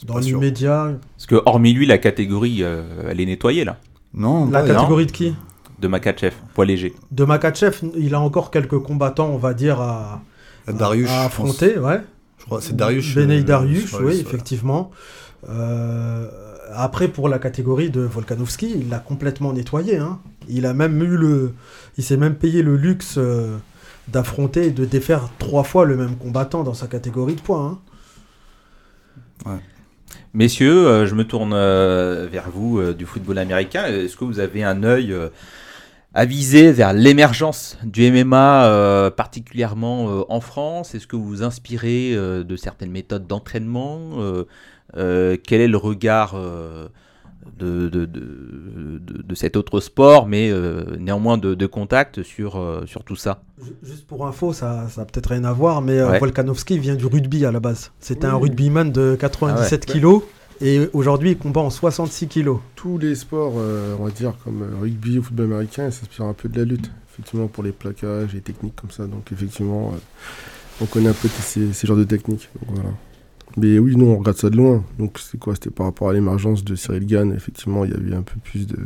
[0.05, 0.97] Dans l'immédiat.
[1.15, 3.77] Parce que hormis lui, la catégorie, elle est nettoyée là.
[4.13, 5.35] Non, La catégorie de qui?
[5.79, 6.95] De Makachev, poids léger.
[7.11, 10.21] De Makachev, il a encore quelques combattants, on va dire, à,
[10.67, 11.77] Darius, à affronter.
[11.77, 12.01] Ouais.
[12.39, 13.13] Je crois c'est Darius.
[13.13, 14.91] Benei euh, Darius, oui, effectivement.
[15.49, 16.27] Euh,
[16.73, 19.97] après, pour la catégorie de Volkanovski, il l'a complètement nettoyé.
[19.97, 20.19] Hein.
[20.49, 21.53] Il a même eu le,
[21.97, 23.57] il s'est même payé le luxe euh,
[24.07, 27.79] d'affronter et de défaire trois fois le même combattant dans sa catégorie de poids.
[29.45, 29.51] Hein.
[29.51, 29.59] Ouais.
[30.33, 33.85] Messieurs, euh, je me tourne euh, vers vous euh, du football américain.
[33.85, 35.15] Est-ce que vous avez un œil
[36.13, 40.95] avisé vers l'émergence du MMA, particulièrement en France?
[40.95, 44.11] Est-ce que vous vous inspirez de certaines méthodes d'entraînement
[44.93, 46.35] Quel est le regard
[47.57, 50.51] de, de, de, cet autre sport, mais
[50.99, 53.41] néanmoins de, contact sur, sur tout ça
[53.83, 57.51] Juste pour info, ça n'a peut-être rien à voir, mais Volkanovski vient du rugby à
[57.51, 57.91] la base.
[57.99, 59.91] C'était un rugbyman de 97 kg.
[59.91, 60.23] kilos.
[60.59, 62.59] Et aujourd'hui, il combat en 66 kilos.
[62.75, 66.33] Tous les sports, euh, on va dire, comme euh, rugby ou football américain, s'inspirent un
[66.33, 66.89] peu de la lutte.
[67.13, 69.05] Effectivement, pour les plaquages et techniques comme ça.
[69.05, 69.97] Donc, effectivement, euh,
[70.81, 72.49] on connaît un peu ces, ces genres de techniques.
[72.67, 72.89] voilà.
[73.57, 74.83] Mais oui, nous, on regarde ça de loin.
[74.99, 75.55] Donc, c'est quoi?
[75.55, 77.33] C'était par rapport à l'émergence de Cyril Gann.
[77.33, 78.77] Effectivement, il y avait un peu plus de,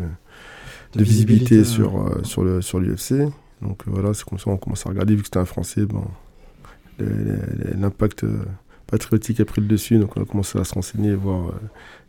[0.94, 3.30] de, visibilité, sur, sur, le, sur l'UFC.
[3.62, 5.16] Donc, voilà, c'est comme ça qu'on commence à regarder.
[5.16, 6.06] Vu que c'était un Français, bon,
[7.78, 8.26] l'impact
[8.92, 11.54] patriotique a pris le dessus, donc on a commencé à se renseigner et voir euh,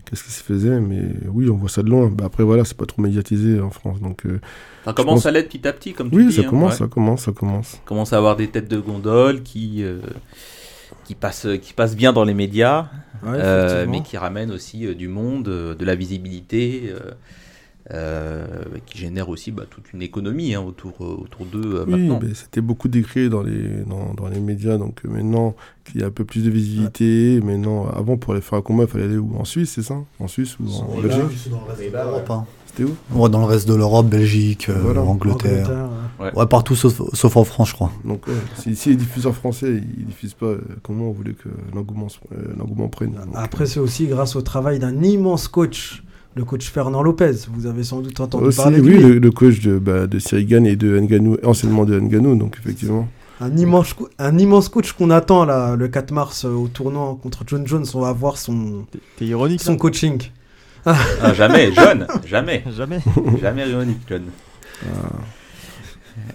[0.05, 0.81] qu'est-ce qui se faisait.
[0.81, 2.09] Mais oui, on voit ça de loin.
[2.09, 4.01] Bah, après, voilà, c'est pas trop médiatisé en France.
[4.01, 4.41] Donc, euh,
[4.85, 6.37] ça commence à l'être petit à petit, comme tu oui, dis.
[6.37, 7.81] Oui, ça commence, ça commence, ça commence.
[7.85, 10.01] On commence à avoir des têtes de gondole qui, euh,
[11.05, 12.89] qui, passent, qui passent bien dans les médias,
[13.25, 16.95] mais qui ramènent aussi du monde, de la visibilité.
[17.91, 18.47] Euh,
[18.87, 22.61] qui génère aussi bah, toute une économie hein, autour, euh, autour d'eux euh, oui, C'était
[22.61, 26.25] beaucoup décrit dans les, dans, dans, les médias, donc maintenant qu'il y a un peu
[26.25, 29.35] plus de visibilité, maintenant, avant pour aller faire un combat, il fallait aller où?
[29.37, 29.97] En Suisse, c'est ça?
[30.21, 31.23] En Suisse ou en Belgique?
[32.75, 35.71] C'était où Dans le reste de l'Europe, Belgique, Angleterre.
[36.21, 36.47] ouais.
[36.47, 37.93] partout sauf, sauf, en France, je crois.
[38.05, 38.25] Donc,
[38.57, 43.67] si, si, les diffuseurs français ils diffusent pas, comment on voulait que l'engouement prenne Après,
[43.67, 46.03] c'est aussi grâce au travail d'un immense coach
[46.35, 47.47] le coach Fernand Lopez.
[47.53, 49.05] Vous avez sans doute entendu parler de lui.
[49.05, 53.09] Oui, le, coach de, bah, de Sirigan et de Nganou, anciennement de Nganou, donc effectivement.
[53.41, 57.43] Un immense, un immense coach qu'on attend là, le 4 mars euh, au tournoi contre
[57.47, 57.85] John Jones.
[57.95, 58.85] On va voir son,
[59.21, 60.23] ironique, son coaching.
[60.85, 62.65] Ah, jamais, John, jamais.
[62.77, 63.01] jamais.
[63.41, 64.25] Jamais ironique, John.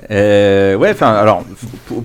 [0.10, 1.44] Euh, ouais, enfin, alors,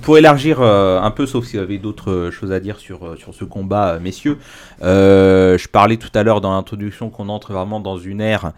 [0.03, 3.17] pour, élargir euh, un peu, sauf s'il y avait d'autres choses à dire sur, euh,
[3.17, 4.39] sur ce combat, messieurs,
[4.81, 8.53] je parlais tout à l'heure dans l'introduction qu'on entre vraiment dans une ère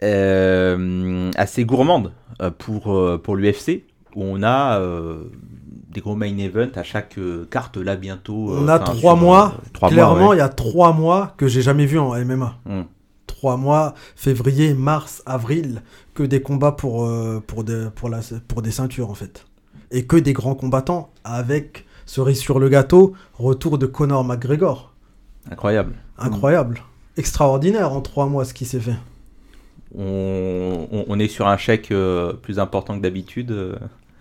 [0.00, 2.12] assez gourmande
[2.58, 4.80] pour, pour l'UFC, où on a
[5.92, 7.18] des gros main events à chaque
[7.50, 8.50] carte là bientôt.
[8.50, 12.14] on a trois mois, clairement, il y a trois mois que j'ai jamais vu en
[12.14, 12.58] MMA.
[13.26, 15.82] Trois mois, février, mars, avril,
[16.14, 19.46] que des combats pour, euh, pour, des, pour, la, pour des ceintures en fait.
[19.90, 24.94] Et que des grands combattants avec, cerise sur le gâteau, retour de Conor McGregor.
[25.50, 25.94] Incroyable.
[26.18, 26.82] Incroyable.
[27.16, 28.96] Extraordinaire en trois mois ce qui s'est fait.
[29.94, 33.50] On, est sur un chèque euh, plus important que d'habitude.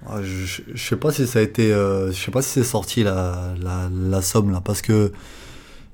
[0.04, 0.08] Euh.
[0.10, 3.04] Ah, je, je, sais pas si ça a été, je sais pas si c'est sorti
[3.04, 5.12] la, la, la, somme là, parce que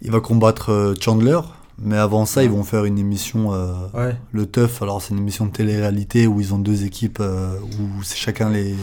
[0.02, 1.40] il va combattre Chandler,
[1.80, 4.82] mais avant ça, ils vont faire une émission, euh, le Teuf.
[4.82, 8.50] Alors, c'est une émission de télé-réalité où ils ont deux équipes, euh, où c'est chacun
[8.50, 8.76] les,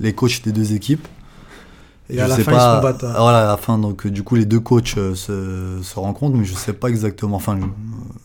[0.00, 1.06] les coachs des deux équipes.
[2.14, 3.04] Et, à la fin, ils se combattent.
[3.04, 3.14] Hein.
[3.16, 6.44] Voilà, à la fin, donc du coup, les deux coachs euh, se, se, rencontrent, mais
[6.44, 7.36] je sais pas exactement.
[7.36, 7.58] Enfin,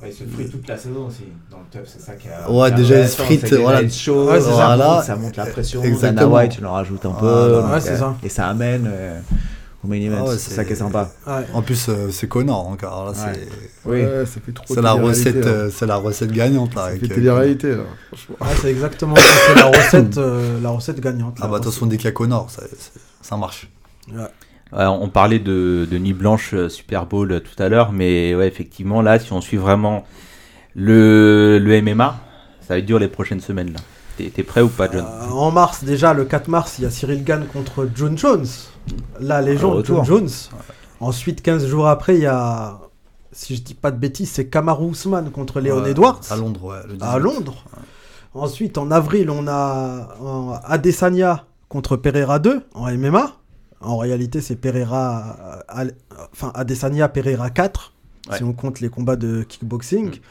[0.06, 1.26] ils se fritent toute la saison aussi.
[1.52, 2.50] Dans le Teuf, c'est ça qui a.
[2.52, 3.54] Ouais, déjà, ils se fritent.
[3.54, 3.88] Voilà.
[3.90, 5.04] Chaud, voilà.
[5.04, 5.84] ça, monte la pression.
[5.84, 6.30] Exactement.
[6.30, 7.62] Dana White, tu leur rajoutes un peu.
[7.62, 8.16] ouais, c'est ça.
[8.24, 8.90] Et ça amène
[9.84, 10.26] au main event.
[10.28, 11.10] Ah c'est ça qui est sympa.
[11.54, 13.06] En plus, euh, c'est Connor encore.
[13.06, 13.48] Là, c'est...
[13.86, 14.04] Oui.
[14.04, 16.90] ça fait trop c'est la recette, euh, c'est la recette gagnante là.
[17.00, 17.84] C'est euh, réalité là.
[18.62, 19.22] c'est exactement ça.
[19.48, 20.20] C'est la recette,
[20.62, 21.38] la recette gagnante.
[21.42, 22.64] Ah bah attention dès qu'il y a Connor, ça,
[23.22, 23.38] ça
[24.14, 24.32] marche.
[25.02, 29.20] on parlait de, de Nuit Blanche Super Bowl tout à l'heure, mais ouais, effectivement, là,
[29.20, 30.06] si on suit vraiment
[30.76, 32.20] le, le MMA,
[32.62, 33.74] ça va être dur les prochaines semaines.
[33.74, 33.80] là.
[34.18, 37.24] T'es, prêt ou pas, John En mars, déjà, le 4 mars, il y a Cyril
[37.24, 38.46] Gann contre John Jones
[39.20, 40.30] la légende John Jones.
[41.00, 42.80] Ensuite, 15 jours après, il y a,
[43.32, 46.20] si je dis pas de bêtises, c'est Kamaru Usman contre Léon Edwards.
[46.30, 46.98] À Londres, ouais.
[47.02, 47.64] à Londres.
[48.34, 53.39] Ensuite, en avril, on a Adesanya contre Pereira 2 en MMA.
[53.82, 55.64] En réalité, c'est Pereira,
[56.34, 57.94] enfin Adesanya Pereira 4,
[58.36, 60.10] si on compte les combats de kickboxing.
[60.10, 60.22] Mm.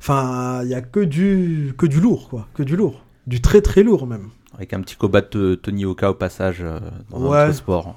[0.00, 3.60] Enfin, il y a que du que du lourd, quoi, que du lourd, du très
[3.60, 4.28] très lourd même.
[4.54, 6.78] Avec un petit combat de Tony Oka au passage euh,
[7.10, 7.52] dans ouais.
[7.52, 7.96] sport.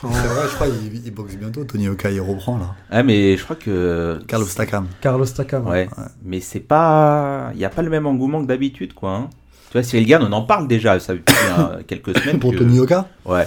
[0.00, 1.64] C'est vrai, je crois qu'il boxe bientôt.
[1.64, 2.74] Tony Oka, il reprend là.
[2.90, 4.20] Ah, mais je crois que.
[4.26, 4.88] Carlos Takam.
[5.00, 5.66] Carlos Takam.
[5.66, 5.88] Ouais.
[6.22, 7.50] Mais c'est pas.
[7.54, 9.14] Il n'y a pas le même engouement que d'habitude, quoi.
[9.14, 9.30] Hein.
[9.70, 11.34] Tu vois, Cyril Gann, on en parle déjà, ça depuis
[11.86, 12.38] quelques semaines.
[12.38, 13.08] Pour Tony Oka?
[13.24, 13.46] Ouais.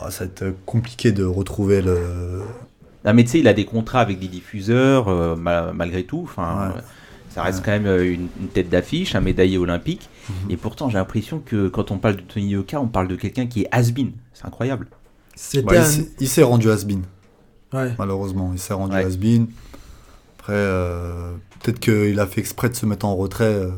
[0.00, 2.42] Oh, ça va être compliqué de retrouver le.
[3.04, 6.20] Ah, mais tu sais, il a des contrats avec des diffuseurs, euh, malgré tout.
[6.24, 6.74] Enfin.
[7.30, 10.08] Ça reste quand même euh, une, tête d'affiche, un médaillé olympique.
[10.28, 10.50] Mhm.
[10.50, 13.46] Et pourtant, j'ai l'impression que quand on parle de Tony Yoka, on parle de quelqu'un
[13.46, 14.12] qui est has-been.
[14.32, 14.88] C'est incroyable.
[16.20, 17.02] il s'est rendu has-been.
[17.72, 19.46] Malheureusement, il s'est rendu has-been.
[20.38, 23.70] Après, euh, peut-être qu'il a fait exprès de se mettre en retrait euh,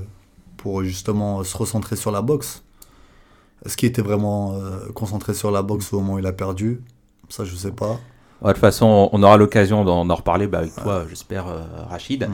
[0.56, 2.62] pour justement se recentrer sur la boxe.
[3.64, 4.54] Est-ce qu'il était vraiment
[4.94, 6.80] concentré sur la boxe au moment où il a perdu?
[7.28, 7.98] Ça, je sais pas.
[8.42, 11.46] de toute façon, on aura l'occasion d'en reparler bah, avec toi, j'espère,
[11.88, 12.28] Rachid.
[12.28, 12.32] Mm.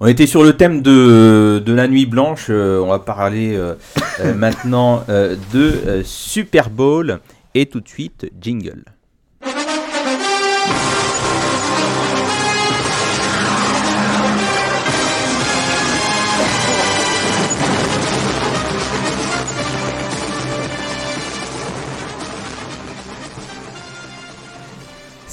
[0.00, 2.46] On était sur le thème de, de la nuit blanche.
[2.50, 3.74] Euh, on va parler euh,
[4.20, 7.20] euh, maintenant de Super Bowl.
[7.54, 8.84] Et tout de suite, jingle.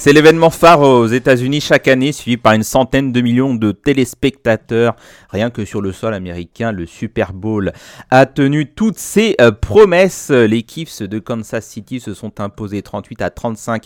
[0.06, 4.94] C'est l'événement phare aux États-Unis chaque année, suivi par une centaine de millions de téléspectateurs.
[5.30, 7.72] Rien que sur le sol américain, le Super Bowl
[8.12, 10.30] a tenu toutes ses euh, promesses.
[10.30, 13.82] Les Chiefs de Kansas City se sont imposés 38 à 35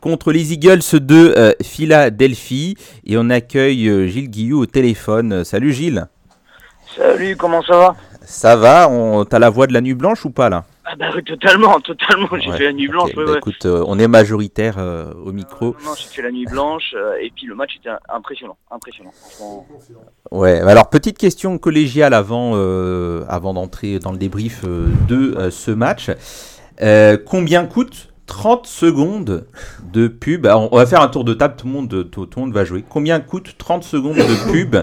[0.00, 2.76] contre les Eagles de euh, Philadelphie.
[3.04, 5.42] Et on accueille euh, Gilles Guillou au téléphone.
[5.42, 6.06] Salut Gilles.
[6.96, 7.96] Salut, comment ça va?
[8.24, 8.88] Ça va,
[9.28, 10.66] t'as la voix de la nuit blanche ou pas là?
[10.86, 12.28] Ah bah oui, totalement, totalement.
[12.38, 13.14] J'ai fait la nuit blanche.
[13.14, 15.76] Bah écoute, euh, on est majoritaire euh, au micro.
[15.84, 19.12] non, j'ai fait la nuit blanche euh, et puis le match était impressionnant, impressionnant.
[20.30, 20.60] Ouais.
[20.60, 22.54] Alors petite question collégiale avant,
[23.28, 26.10] avant d'entrer dans le débrief de ce match.
[27.24, 29.46] combien coûte 30 secondes
[29.92, 30.46] de pub?
[30.46, 31.54] On va faire un tour de table.
[31.56, 32.84] Tout le monde, tout, tout le monde va jouer.
[32.86, 34.76] Combien coûte 30 secondes de pub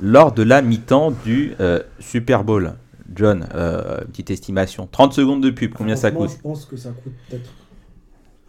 [0.00, 1.54] lors de la mi-temps du
[2.00, 2.74] Super Bowl?
[3.14, 4.88] John, euh, petite estimation.
[4.90, 7.50] 30 secondes de pub, combien ça coûte Je pense que ça coûte peut-être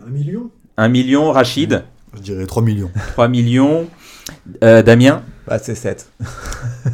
[0.06, 0.50] un million.
[0.78, 1.84] Un million, Rachid
[2.16, 2.92] Je dirais 3 millions.
[3.14, 3.88] 3 millions.
[4.64, 6.10] Euh, Damien bah, C'est 7.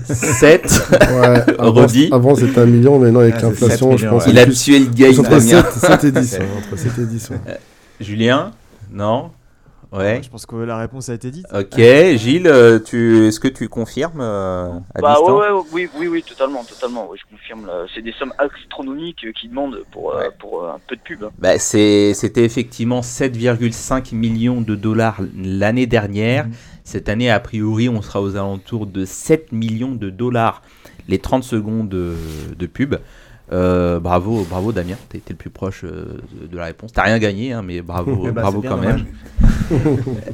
[0.05, 4.25] 7 ouais, avant, avant c'était un million, mais non, avec l'inflation, je pense.
[4.27, 5.09] Il a tué le gars.
[5.19, 6.39] Entre 7, 7, et 10.
[6.57, 7.53] entre 7 et 10 euh,
[7.99, 8.51] Julien
[8.91, 9.31] Non
[9.91, 10.21] Ouais.
[10.23, 11.45] Je pense que la réponse a été dite.
[11.53, 16.63] Ok, Gilles, tu, est-ce que tu confirmes à bah, distance ouais, oui, oui, oui, totalement,
[16.63, 17.09] totalement.
[17.15, 17.69] je confirme.
[17.93, 21.23] C'est des sommes astronomiques qu'ils demandent pour, pour un peu de pub.
[21.23, 21.31] Hein.
[21.37, 26.47] Bah, c'était effectivement 7,5 millions de dollars l'année dernière.
[26.47, 26.53] Mhm.
[26.85, 30.61] Cette année, a priori, on sera aux alentours de 7 millions de dollars
[31.07, 32.95] les 30 secondes de, pub.
[33.51, 36.17] Euh, bravo, bravo Damien, t'as été le plus proche euh,
[36.51, 36.91] de la réponse.
[36.93, 39.05] T'as rien gagné, hein, mais bravo, eh ben, bravo quand même.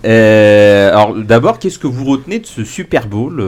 [0.03, 3.41] Euh, alors d'abord, qu'est-ce que vous retenez de ce Super Bowl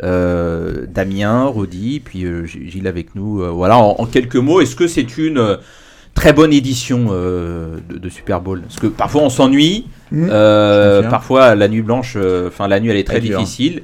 [0.00, 3.44] Damien, Rodi, puis Gilles avec nous.
[3.54, 5.58] voilà, en, quelques mots, est-ce que c'est une
[6.14, 8.62] très bonne édition de, Super Bowl?
[8.62, 10.28] Parce que parfois on s'ennuie, mmh.
[11.10, 12.16] parfois la nuit blanche,
[12.46, 13.82] enfin la nuit elle est très difficile,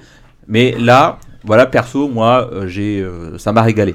[0.49, 3.95] mais là, voilà, perso, moi, j'ai, euh, ça m'a régalé.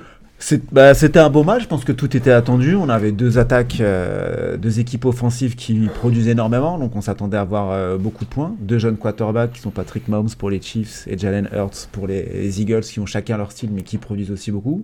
[0.71, 2.75] Bah, c'était un beau match, je pense que tout était attendu.
[2.75, 7.41] On avait deux attaques, euh, deux équipes offensives qui produisent énormément, donc on s'attendait à
[7.41, 8.55] avoir beaucoup de points.
[8.59, 12.61] Deux jeunes quarterbacks qui sont Patrick Mahomes pour les Chiefs et Jalen Hurts pour les,
[12.61, 14.83] Eagles qui ont chacun leur style mais qui produisent aussi beaucoup,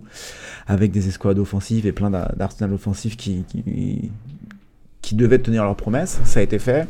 [0.66, 3.44] avec des escouades offensives et plein d'arsenal offensifs qui,
[5.02, 6.20] qui devaient tenir leurs promesses.
[6.24, 6.86] Ça a été fait.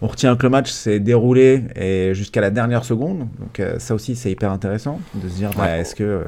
[0.00, 3.28] On retient que le match s'est déroulé et jusqu'à la dernière seconde.
[3.40, 6.22] Donc euh, ça aussi, c'est hyper intéressant de se dire, bah, est-ce que euh,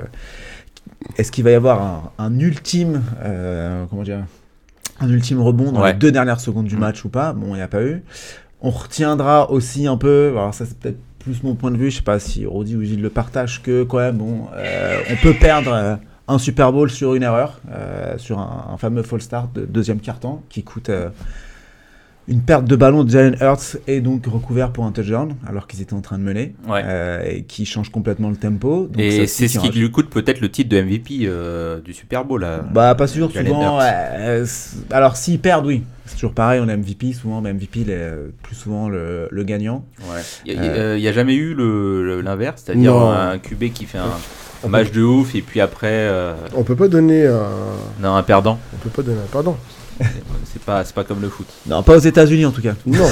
[1.17, 4.25] est-ce qu'il va y avoir un, ultime euh, comment dire
[5.01, 6.81] un ultime rebond dans les deux dernières secondes du mm.
[6.81, 7.33] match ou pas?
[7.33, 8.03] Bon, il n'y a pas eu.
[8.61, 10.31] On retiendra aussi un peu.
[10.31, 11.91] Alors ça, c'est peut-être plus mon point de vue.
[11.91, 14.47] Je sais pas si Rodi ou Gilles le partagent que quand même, bon,
[15.11, 19.53] on peut perdre un Super Bowl sur une erreur, euh, sur un, fameux false start
[19.55, 21.09] de deuxième carton qui coûte euh,
[22.29, 25.83] une perte de ballon de Jalen Hurts et donc recouvert pour un touchdown alors qu'ils
[25.83, 28.89] étaient en train de mener euh, et qui change complètement le tempo.
[28.99, 31.31] et c'est ce qui lui coûte peut-être le titre de MVP
[31.85, 32.47] du Super Bowl.
[32.73, 33.79] bah pas sûr, souvent.
[34.91, 35.83] alors s'ils perdent, oui.
[36.07, 38.13] C'est toujours pareil, on a MVP, souvent MVP est
[38.43, 39.85] plus souvent le, gagnant.
[40.47, 41.55] Il n'y a, jamais eu
[42.23, 44.13] l'inverse, c'est-à-dire un QB qui fait un
[44.65, 45.89] un match de ouf et puis après.
[45.91, 46.35] Euh...
[46.55, 47.49] On peut pas donner un.
[48.01, 48.59] Non, un perdant.
[48.75, 49.57] On peut pas donner un perdant.
[50.45, 51.47] c'est pas, c'est pas comme le foot.
[51.67, 52.75] Non, pas aux États-Unis en tout cas.
[52.87, 53.09] Non.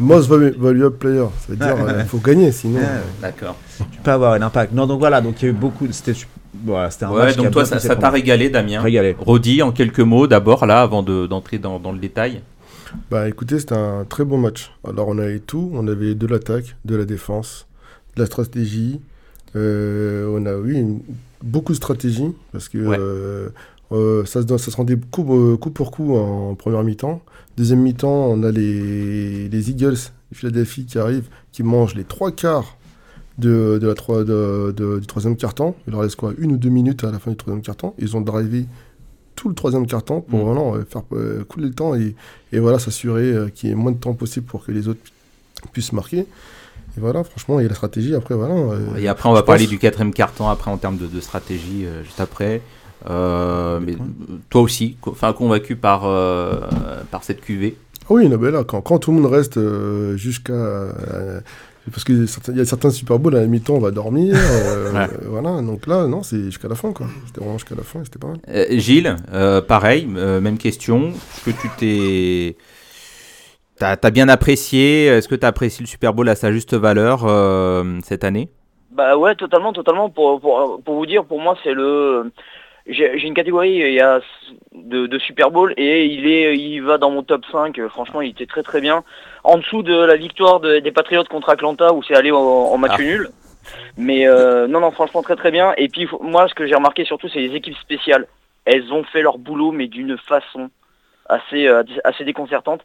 [0.00, 2.80] Most valuable player, ça veut dire il faut gagner sinon.
[3.20, 3.56] D'accord.
[3.92, 4.72] Tu peux avoir un impact.
[4.72, 5.86] Non, donc voilà, donc il y a eu beaucoup.
[5.90, 6.14] C'était
[6.64, 8.80] voilà, c'était un ouais, donc toi, ça, t'a régalé, Damien.
[8.80, 9.16] Régalé.
[9.18, 12.42] Rodi, en quelques mots, d'abord, là, avant d'entrer dans, dans, le détail.
[13.10, 14.70] Bah écoutez, c'était un très bon match.
[14.88, 15.70] Alors, on avait tout.
[15.74, 17.66] On avait de l'attaque, de la défense,
[18.14, 19.00] de la stratégie,
[19.56, 20.84] euh, on a, oui,
[21.42, 23.50] beaucoup de stratégies parce que euh,
[23.94, 27.22] euh, ça, se, ça se rendait coup, coup pour coup en première mi-temps.
[27.56, 29.98] Deuxième mi-temps, on a les, les Eagles
[30.30, 32.76] de Philadelphie qui arrivent, qui mangent les trois quarts
[33.38, 35.74] de, de la de, du troisième quart-temps.
[35.86, 37.94] Il leur reste quoi Une ou deux minutes à la fin du troisième quart-temps.
[37.98, 38.66] Ils ont drivé
[39.36, 40.42] tout le troisième quart-temps pour mm.
[40.42, 41.02] vraiment faire
[41.48, 42.14] couler le temps et,
[42.52, 45.00] et voilà, s'assurer qu'il y ait moins de temps possible pour que les autres
[45.72, 46.26] puissent marquer.
[46.96, 48.14] Et voilà, franchement, il y a la stratégie.
[48.14, 48.54] Après, voilà.
[48.54, 52.04] Euh, et après, on va parler du quatrième carton après en termes de, stratégie euh,
[52.04, 52.62] juste après.
[53.08, 53.94] Euh, mais
[54.50, 56.02] toi aussi, enfin convaincu par
[57.10, 57.76] par cette cuvée.
[58.10, 59.58] Oui, non, mais là, quand, quand tout le monde reste
[60.16, 60.88] jusqu'à
[61.90, 62.26] parce qu'il
[62.56, 64.36] y a certains Super Bowls à la mi-temps, on va dormir.
[65.26, 67.06] Voilà, donc là, non, c'est jusqu'à la fin, quoi.
[67.26, 68.38] C'était vraiment jusqu'à la fin, c'était pas mal.
[68.78, 69.16] Gilles,
[69.68, 71.08] pareil, même question.
[71.10, 72.56] Est-ce que tu t'es
[73.76, 76.74] T'as as bien apprécié Est-ce que tu as apprécié le Super Bowl à sa juste
[76.74, 78.48] valeur euh, cette année?
[78.92, 80.10] Bah ouais, totalement, totalement.
[80.10, 82.30] Pour, pour, pour vous dire, pour moi, c'est le.
[82.86, 84.20] J'ai une catégorie il y a
[84.72, 87.80] de, de, Super Bowl et il est il va dans mon top 5.
[87.88, 89.04] Franchement, il était très très bien.
[89.42, 93.02] En dessous de la victoire des Patriots contre Atlanta où c'est allé en, match ah.
[93.02, 93.28] nul.
[93.96, 95.72] Mais euh, non, non, franchement, très très bien.
[95.78, 98.26] Et puis moi, ce que j'ai remarqué surtout, c'est les équipes spéciales.
[98.66, 100.70] Elles ont fait leur boulot, mais d'une façon
[101.26, 102.82] assez, euh, assez déconcertante.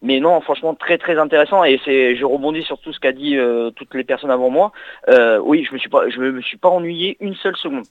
[0.00, 1.64] Mais non, franchement, très très intéressant.
[1.64, 4.72] Et c'est, je rebondis sur tout ce qu'a dit euh, toutes les personnes avant moi.
[5.08, 7.84] Euh, oui, je me suis pas, je me suis pas ennuyé une seule seconde.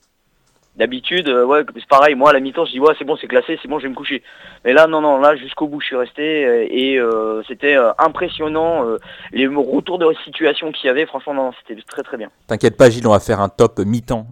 [0.78, 2.16] D'habitude, euh, ouais, c'est pareil.
[2.16, 3.90] Moi, à la mi-temps, je dis ouais, c'est bon, c'est classé, c'est bon, je vais
[3.90, 4.24] me coucher.
[4.64, 7.00] Mais là, non, non, là, jusqu'au bout, je suis resté et
[7.48, 8.86] c'était impressionnant
[9.32, 11.06] les retours de situation qu'il y avait.
[11.06, 12.30] Franchement, non, c'était très très bien.
[12.48, 14.28] T'inquiète pas, Gilles, on va faire un top mi-temps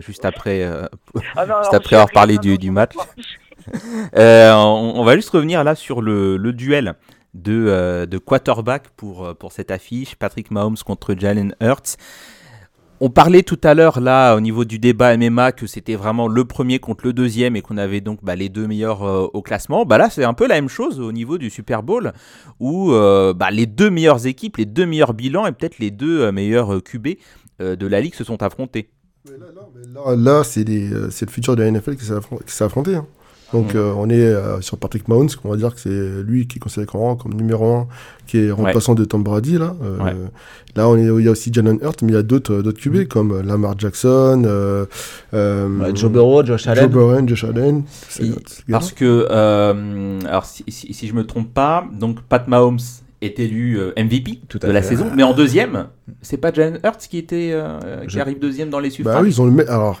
[0.00, 0.62] juste après,
[1.36, 2.94] ah juste après avoir parlé du, du match.
[4.16, 6.94] Euh, on, va juste revenir là sur le, duel
[7.34, 11.96] de, euh, de, quarterback pour, euh, pour cette affiche, Patrick Mahomes contre Jalen Hurts.
[13.00, 16.44] On parlait tout à l'heure là au niveau du débat MMA que c'était vraiment le
[16.44, 19.02] premier contre le deuxième et qu'on avait donc bah, les deux meilleurs
[19.34, 19.84] au classement.
[19.84, 22.12] Bah là c'est un peu la même chose au niveau du Super Bowl
[22.58, 26.82] où bah, les deux meilleures équipes, les deux meilleurs bilans et peut-être les deux meilleurs
[26.82, 27.08] QB
[27.60, 28.90] de la ligue se sont affrontés.
[29.24, 32.96] là, là, c'est le futur de la NFL qui s'est affronté.
[32.96, 33.06] Hein.
[33.52, 33.78] Donc mm.
[33.78, 37.32] on est sur Patrick Mahomes, on va dire que c'est lui qui est considéré comme,
[37.34, 37.86] numéro 1,
[38.26, 39.58] qui est remplaçant de Tom Brady.
[39.58, 39.74] Là,
[40.76, 42.80] là on est, il y a aussi Jalen Hurt, mais il y a d'autres d'autres
[42.80, 43.04] QB mm.
[43.06, 44.86] comme Lamar Jackson,
[45.32, 46.84] Joe Burrow, Josh Allen.
[46.84, 47.84] Joe Burrow, Josh Allen.
[48.70, 49.26] Parce que,
[50.26, 52.78] alors si, si, si, je me trompe pas, donc Pat Mahomes
[53.20, 55.88] est élu euh, MVP de la saison, mais en deuxième,
[56.22, 59.14] c'est pas Jalen Hurts qui était euh, qui arrive deuxième dans les suffrages?
[59.14, 60.00] Bah oui, ils ont le alors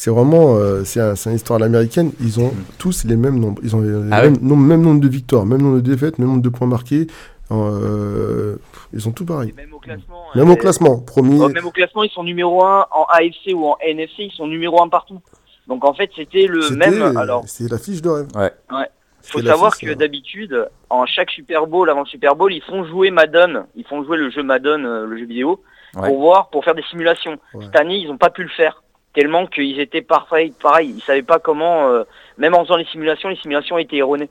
[0.00, 2.12] c'est vraiment euh, c'est un, une histoire américaine.
[2.20, 2.64] Ils ont mm.
[2.78, 3.60] tous les mêmes nombres.
[3.62, 6.48] Ils ont le ah même, nombre, de victoires, même nombre de défaites, même nombre de
[6.48, 7.06] points marqués.
[7.50, 9.52] ils ont tout pareil.
[9.54, 10.24] même au classement.
[10.34, 11.38] Même au classement, premier.
[11.38, 14.46] Oh, même au classement, ils sont numéro 1 en AFC ou en NFC, ils sont
[14.46, 15.20] numéro 1 partout.
[15.66, 17.18] Donc en fait, c'était le même.
[17.18, 17.42] Alors.
[17.46, 18.28] C'est la fiche de rêve.
[18.34, 18.52] Ouais.
[18.72, 18.86] ouais.
[19.22, 22.86] Il faut savoir que d'habitude, en chaque Super Bowl, avant le Super Bowl, ils font
[22.86, 26.64] jouer Madden, ils font jouer le jeu Madden, euh, le jeu vidéo, pour voir, pour
[26.64, 27.36] faire des simulations.
[27.60, 28.82] Cette année, ils n'ont pas pu le faire,
[29.14, 32.04] tellement qu'ils étaient parfaits, pareil, ils savaient pas comment, euh,
[32.38, 34.30] même en faisant les simulations, les simulations étaient erronées.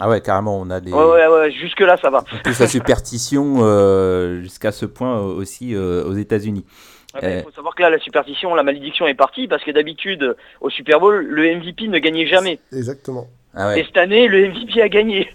[0.00, 0.90] Ah ouais, carrément, on a des...
[0.90, 2.22] Ouais, ouais, ouais, jusque là, ça va.
[2.42, 6.64] plus la superstition, euh, jusqu'à ce point aussi aux États-Unis.
[7.20, 10.70] Il faut savoir que là, la superstition, la malédiction est partie parce que d'habitude, au
[10.70, 12.58] Super Bowl, le MVP ne gagnait jamais.
[12.72, 13.26] Exactement.
[13.54, 15.28] Ah Et cette année, le MVP a gagné.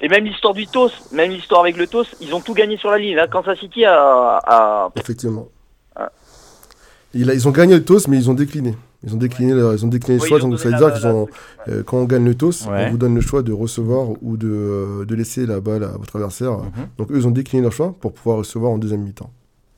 [0.00, 2.90] Et même l'histoire du TOS, même l'histoire avec le TOS, ils ont tout gagné sur
[2.90, 3.14] la ligne.
[3.14, 4.90] Là, Kansas City a.
[4.96, 5.48] Effectivement.
[7.14, 8.74] Ils ont gagné le TOS, mais ils ont décliné.
[9.04, 11.26] Ils ont décliné, ils ont décliné le choix, donc ça veut dire qu'ils ont,
[11.68, 14.48] euh, quand on gagne le TOS, on vous donne le choix de recevoir ou de,
[14.48, 16.52] euh, de laisser la balle à votre adversaire.
[16.58, 16.70] Mhm.
[16.98, 19.30] Donc eux, ils ont décliné leur choix pour pouvoir recevoir en deuxième mi-temps.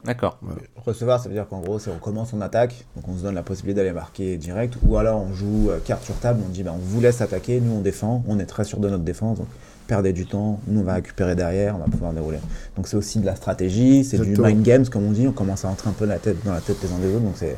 [0.05, 0.39] D'accord.
[0.85, 3.35] Recevoir, ça veut dire qu'en gros, c'est on commence, on attaque, donc on se donne
[3.35, 6.63] la possibilité d'aller marquer direct, ou alors on joue euh, carte sur table, on dit
[6.63, 9.39] bah, on vous laisse attaquer, nous on défend, on est très sûr de notre défense,
[9.39, 9.47] donc
[9.87, 12.39] perdez du temps, nous on va récupérer derrière, on va pouvoir dérouler.
[12.77, 15.65] Donc c'est aussi de la stratégie, c'est du mind games comme on dit, on commence
[15.65, 17.57] à rentrer un peu la tête dans la tête des uns des autres, donc c'est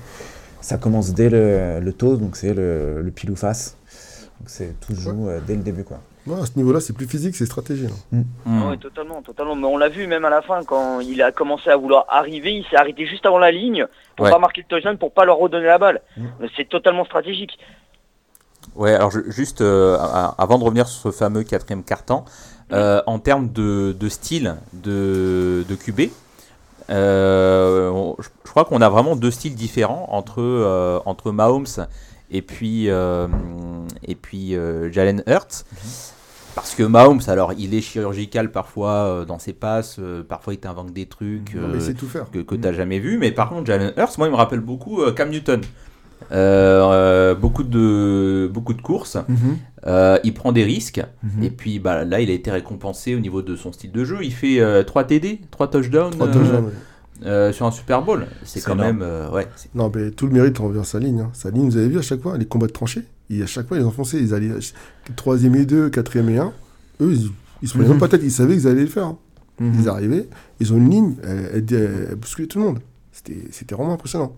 [0.61, 3.77] ça commence dès le, le toast, donc c'est le, le pile ou face.
[4.39, 6.01] Donc c'est toujours euh, dès le début quoi
[6.35, 7.87] à ce niveau-là, c'est plus physique, c'est stratégie.
[8.11, 8.23] Mm.
[8.45, 8.69] Mm.
[8.71, 9.55] oui, totalement, totalement.
[9.55, 12.53] Mais on l'a vu même à la fin, quand il a commencé à vouloir arriver,
[12.53, 15.39] il s'est arrêté juste avant la ligne pour pas marquer le touchdown, pour pas leur
[15.39, 16.01] redonner la balle.
[16.17, 16.27] Mm.
[16.57, 17.59] C'est totalement stratégique.
[18.75, 19.97] Ouais, alors juste euh,
[20.39, 22.25] avant de revenir sur ce fameux quatrième carton,
[22.73, 26.11] euh, en termes de, style de, de QB,
[26.91, 31.87] euh, je, crois qu'on a vraiment deux styles différents entre, entre Mahomes
[32.31, 34.57] et puis, et puis
[34.91, 35.65] Jalen Hurts.
[35.65, 36.16] Mm-hmm.
[36.57, 40.57] Parce que Mahomes, alors il est chirurgical parfois euh, dans ses passes, euh, parfois il
[40.57, 42.31] t'invente des trucs euh, tout faire.
[42.31, 43.19] que, que tu n'as jamais vu.
[43.19, 45.61] Mais par contre, Jalen Hurts, moi il me rappelle beaucoup Cam Newton.
[47.39, 49.59] beaucoup, de, beaucoup de courses, mhm.
[50.25, 51.43] il prend des risques, mhm.
[51.43, 54.21] et puis bah, là il a été récompensé au niveau de son style de jeu.
[54.23, 56.15] Il fait 3 TD, 3 touchdowns.
[57.53, 59.05] sur un Super Bowl, c'est quand même.
[59.31, 61.21] ouais, non, mais tout le mérite revient à sa ligne.
[61.21, 61.31] Hein.
[61.35, 63.69] Sa ligne, vous avez vu à chaque fois, les combats de tranchées, et à chaque
[63.69, 64.21] fois, ils enfonçaient.
[64.21, 64.53] Ils allaient
[65.17, 66.53] troisième et deux, quatrième et un.
[67.01, 67.31] Eux, ils,
[67.63, 68.23] ils se prenaient même pas tête.
[68.23, 69.07] Ils savaient qu'ils allaient le faire.
[69.07, 69.19] Hein.
[69.61, 69.73] Mhm.
[69.81, 70.29] Ils arrivaient,
[70.61, 72.79] ils ont une ligne, elle, elle, bousculait tout le monde.
[73.51, 74.33] C'était vraiment impressionnant.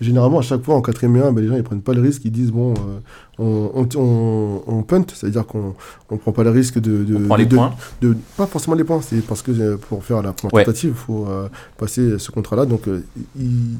[0.00, 2.00] généralement, à chaque fois, en quatrième et un, ben, les gens ils prennent pas le
[2.00, 2.24] risque.
[2.24, 3.00] Ils disent bon, euh,
[3.38, 5.74] on, on, on, punt, c'est-à-dire qu'on
[6.10, 7.02] ne prend pas le risque de.
[7.02, 10.04] de, on prend les points de, Pas forcément les points, c'est parce que euh, pour
[10.04, 12.66] faire la première tentative, il faut euh, passer ce contrat-là.
[12.66, 12.82] Donc,
[13.36, 13.76] ils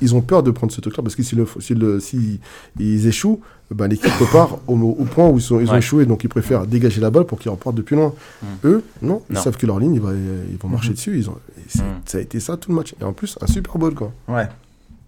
[0.00, 2.40] ils ont peur de prendre ce truc-là parce que si, le, si, le, si
[2.78, 3.40] ils échouent,
[3.70, 6.06] ben, l'équipe repart au, au, point où ils, sont, ils ont échoué.
[6.06, 8.12] Donc ils préfèrent dégager la balle pour qu'ils repartent depuis loin.
[8.42, 8.46] Mm.
[8.64, 10.14] Eux, non, ils savent que leur ligne, ils, vont,
[10.50, 10.92] ils vont marcher mm-hmm.
[10.92, 11.18] dessus.
[11.18, 11.36] Ils ont,
[11.74, 11.80] mm.
[12.04, 12.94] Ça a été ça tout le match.
[13.00, 13.94] Et en plus, un Super Bowl.
[13.94, 14.12] Quoi.
[14.28, 14.48] Ouais.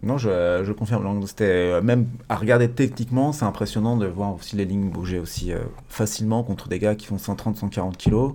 [0.03, 1.26] Non, je, je confirme.
[1.26, 5.53] C'était euh, même à regarder techniquement, c'est impressionnant de voir aussi les lignes bouger aussi
[5.53, 8.34] euh, facilement contre des gars qui font 130-140 kilos.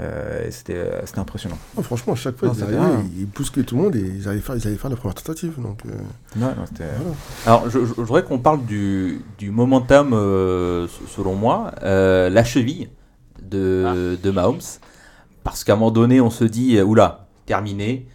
[0.00, 0.80] Euh, c'était
[1.16, 1.58] impressionnant.
[1.82, 2.52] franchement, à chaque fois,
[3.16, 5.60] ils, poussent tout le monde et ils allaient faire, ils allaient faire la première tentative.
[5.60, 5.82] Donc,
[7.46, 12.90] Alors, je, voudrais qu'on parle du, du momentum, selon moi, la cheville
[13.42, 14.22] de, ah.
[14.22, 14.60] de Mahomes.
[15.42, 18.06] Parce qu'à un moment donné, on se dit, oula, terminé.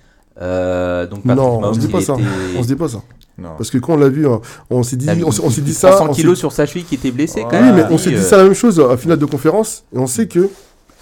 [0.41, 2.15] Euh, donc non, on se dit pas ça.
[2.57, 3.01] On se dit pas ça.
[3.41, 4.27] Parce que quand on l'a vu,
[4.69, 5.91] on s'est dit, on, s'est dit ça.
[5.93, 7.43] 100 kilos sur sa cheville qui était blessé.
[7.49, 9.97] Quand oui, mais on s'est dit ça la même chose à finale de conférence et
[9.97, 10.49] on sait que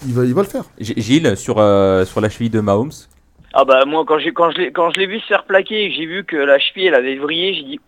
[0.06, 0.64] il va, il va le faire.
[0.80, 2.90] Gilles sur euh, sur la cheville de Mahomes.
[3.54, 5.92] Ah bah moi quand j'ai quand je l'ai quand je l'ai vu se faire plaquer,
[5.92, 7.80] j'ai vu que la cheville elle avait vrillé, j'ai dit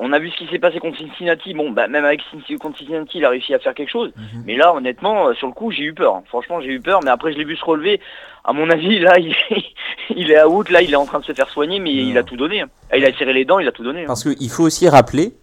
[0.00, 1.54] on a vu ce qui s'est passé contre Cincinnati.
[1.54, 2.20] Bon, bah, même avec
[2.60, 4.12] contre Cincinnati, il a réussi à faire quelque chose.
[4.16, 4.42] Mhm.
[4.46, 6.22] Mais là, honnêtement, euh, sur le coup, j'ai eu peur.
[6.26, 7.00] Franchement, j'ai eu peur.
[7.04, 8.00] Mais après, je l'ai vu se relever.
[8.44, 9.18] À mon avis, là,
[10.10, 10.70] il, est à out.
[10.70, 12.60] Là, il est en train de se faire soigner, mais il a tout donné.
[12.60, 12.68] Hein.
[12.96, 14.02] Il a serré les dents, il a tout donné.
[14.02, 14.06] Hein.
[14.06, 15.34] Parce qu'il faut aussi rappeler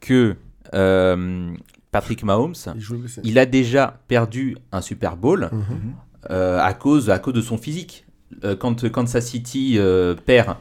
[0.00, 0.34] que
[0.74, 1.50] euh,
[1.92, 2.54] Patrick Mahomes,
[3.22, 5.94] il, a déjà perdu un Super Bowl mhm.
[6.30, 8.04] euh, à, cause, à cause de son physique.
[8.58, 9.78] quand Kansas City
[10.26, 10.56] perd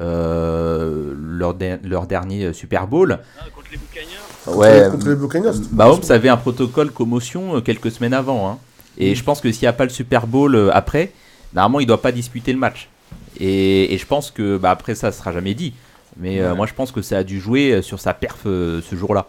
[0.00, 3.18] euh, leur, leur, dernier Super Bowl.
[3.38, 5.58] Ah, contre les Ouais, contre les Buccaneers.
[5.72, 8.48] Mahomes avait un protocole commotion quelques semaines avant.
[8.48, 8.58] Hein.
[8.98, 11.12] Et je pense que s'il n'y a pas le Super Bowl après,
[11.54, 12.88] normalement, il ne doit pas disputer le match.
[13.38, 15.74] Et, et je pense que bah, après ça, ne sera jamais dit.
[16.18, 19.26] Mais moi, je pense que ça a dû jouer sur sa perf ce jour-là.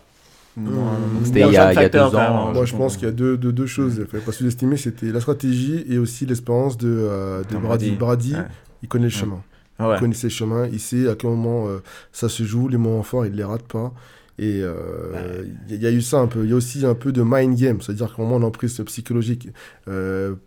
[1.23, 2.51] C'était il, y a, deux ans.
[2.51, 3.95] Moi, je pense qu'il y a deux, deux, deux choses.
[3.97, 7.91] Il ne fallait pas sous-estimer c'était la stratégie et aussi l'espérance de, euh, de Brady.
[7.91, 8.35] Brady,
[8.81, 9.41] il connaît le chemin.
[9.79, 10.67] Il connaît ses chemins.
[10.71, 11.79] Il sait à quel moment euh,
[12.11, 12.67] ça se joue.
[12.67, 13.93] Les moments forts, il ne les rate pas.
[14.39, 16.43] Et euh, il y, a eu ça un peu.
[16.43, 19.49] Il y a aussi un peu de mind game, c'est-à-dire qu'au moment on prise psychologique.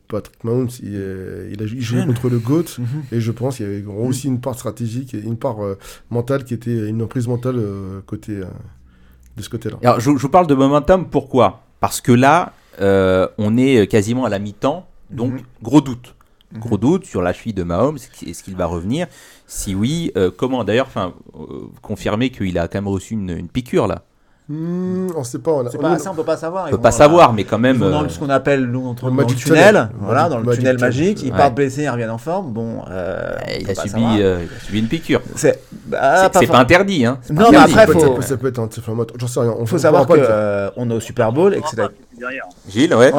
[0.06, 0.94] Patrick Mahomes, il,
[1.52, 2.86] il a joué contre le GOAT, mhm.
[3.10, 5.56] et je pense qu'il y avait aussi une part stratégique, une part
[6.08, 7.60] mentale qui était une emprise mentale
[8.06, 8.42] côté
[9.36, 9.76] de ce côté-là.
[9.82, 11.62] Alors, je, vous parle de momentum, pourquoi?
[11.80, 15.40] Parce que là, euh, on est quasiment à la mi-temps, donc mhm.
[15.62, 16.14] gros doute.
[16.53, 16.61] Mhm.
[16.61, 19.07] Gros doute sur la cheville de Mahomes, est-ce qu'il va revenir?
[19.46, 20.64] Si oui, euh, comment?
[20.64, 24.03] D'ailleurs, enfin, euh, confirmer qu'il a quand même reçu une, une piqûre là.
[24.48, 25.53] Hmm, on sait pas.
[25.53, 26.66] On, a, pas, ça, on peut pas savoir.
[26.66, 27.78] On peut pas savoir, mais quand même.
[27.78, 31.22] dans ce qu'on appelle nous entre le, tunnel, voilà, dans le tunnel magique.
[31.22, 32.53] Il part blessé, il revient en forme.
[32.53, 35.20] Bon, il, a subi, il, a subi, une piqûre.
[35.36, 37.18] C'est bah, pas, pas, interdit, hein.
[37.30, 38.20] Non, mais après, faut...
[38.22, 39.20] ça, peut, être anti-inflammatoire.
[39.20, 39.55] J'en sais rien.
[39.61, 41.80] Il faut savoir qu'on est au Super Bowl et que c'est
[42.68, 43.12] Gilles, ouais.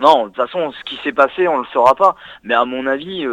[0.00, 2.16] Non, de toute façon, ce qui s'est passé, on le saura pas.
[2.42, 3.26] Mais à mon avis.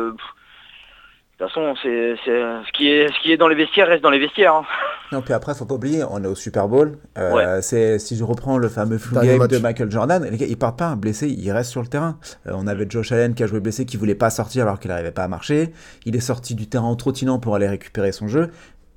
[1.40, 4.10] De toute façon, c'est, ce, qui est, ce qui est dans les vestiaires reste dans
[4.10, 4.56] les vestiaires.
[4.56, 4.66] Hein.
[5.12, 6.98] Non, puis après, faut pas oublier, on est au Super Bowl.
[7.16, 10.58] Euh, c'est, si je reprends le fameux flu game de Michael Jordan, les gars, il
[10.58, 12.18] part pas blessé, il reste sur le terrain.
[12.48, 14.90] Euh, on avait Josh Allen qui a joué blessé, qui voulait pas sortir alors qu'il
[14.90, 15.72] n'arrivait pas à marcher.
[16.06, 18.50] Il est sorti du terrain en trottinant pour aller récupérer son jeu.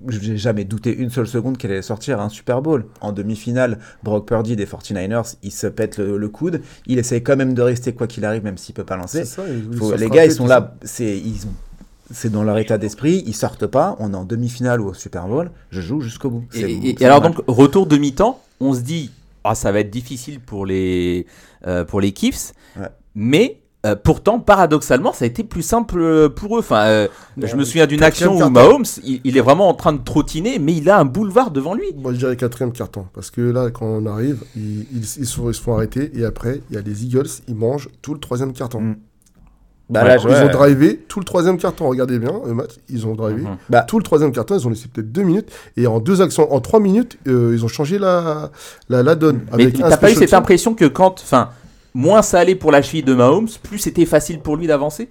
[0.09, 2.87] J'ai jamais douté une seule seconde qu'elle allait sortir un Super Bowl.
[3.01, 6.63] En demi-finale, Brock Purdy des 49ers, il se pète le, coude.
[6.87, 9.25] Il essaye quand même de rester quoi qu'il arrive, même s'il peut pas lancer.
[9.99, 11.47] les gars, ils sont là, c'est, ils
[12.13, 15.29] c'est dans leur état d'esprit, ils sortent pas, on est en demi-finale ou au Super
[15.29, 16.45] Bowl, je joue jusqu'au bout.
[16.55, 19.11] Et, alors donc retour demi-temps, on se dit
[19.45, 21.27] ah ça va être difficile pour les
[21.67, 22.53] euh, pour les Chiefs,
[23.15, 26.61] mais euh, pourtant, paradoxalement, ça a été plus simple pour eux.
[26.61, 27.09] Enfin, euh,
[27.43, 30.75] je me souviens d'une action où Mahomes, il, est vraiment en train de trottiner, mais
[30.75, 31.87] il a un boulevard devant lui.
[31.97, 35.75] Moi, je dirais quatrième carton, parce que là, quand on arrive, ils, ils, se font
[35.75, 38.81] arrêter, et après, il y a les Eagles, ils mangent tout le troisième carton.
[38.81, 38.97] Mm.
[39.91, 41.89] Bah ils ont drivé tout le troisième carton.
[41.89, 42.71] Regardez bien le match.
[42.89, 43.57] Ils ont drivé mhm.
[43.69, 43.83] bah.
[43.83, 44.57] tout le troisième carton.
[44.57, 45.51] Ils ont laissé peut-être deux minutes.
[45.77, 48.51] Et en deux actions, en trois minutes, euh, ils ont changé la,
[48.89, 49.41] la, la donne.
[49.57, 51.51] Mais t'as pas eu cette impression que quand, enfin,
[51.95, 55.11] moins ça allait pour la cheville de Mahomes, plus c'était facile pour lui d'avancer?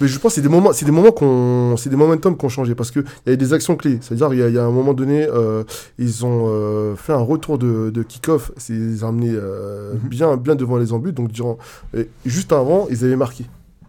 [0.00, 2.48] Mais je pense que c'est des moments, c'est des moments qu'on, c'est des momentum ont
[2.48, 3.98] changé parce que il y a des actions clés.
[4.00, 5.64] C'est-à-dire il y, y, a un moment donné, euh,
[5.98, 9.34] ils ont euh, fait un retour de, de kick-off, ils ont amené
[10.02, 11.14] bien, bien devant les embûches.
[11.14, 11.58] Donc durant,
[12.24, 13.44] juste avant, ils avaient marqué.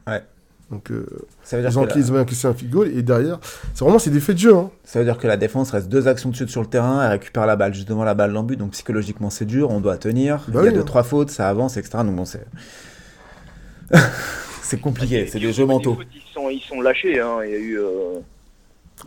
[0.07, 0.23] Ouais.
[0.69, 1.05] Donc, euh,
[1.43, 3.39] ça veut dire ils ont un field goal et derrière,
[3.73, 4.55] c'est vraiment c'est des faits de jeu.
[4.55, 4.69] Hein.
[4.83, 7.11] Ça veut dire que la défense reste deux actions de suite sur le terrain, elle
[7.11, 9.97] récupère la balle juste devant la balle dans but, donc psychologiquement c'est dur, on doit
[9.97, 10.43] tenir.
[10.49, 10.83] Bah il y a deux hein.
[10.83, 11.99] trois fautes, ça avance, etc.
[12.03, 12.45] Donc bon, c'est
[14.61, 15.97] c'est compliqué, c'est des jeux mentaux.
[16.13, 17.37] Ils sont, ils sont lâchés, hein.
[17.45, 17.79] il y a eu.
[17.79, 18.19] Euh...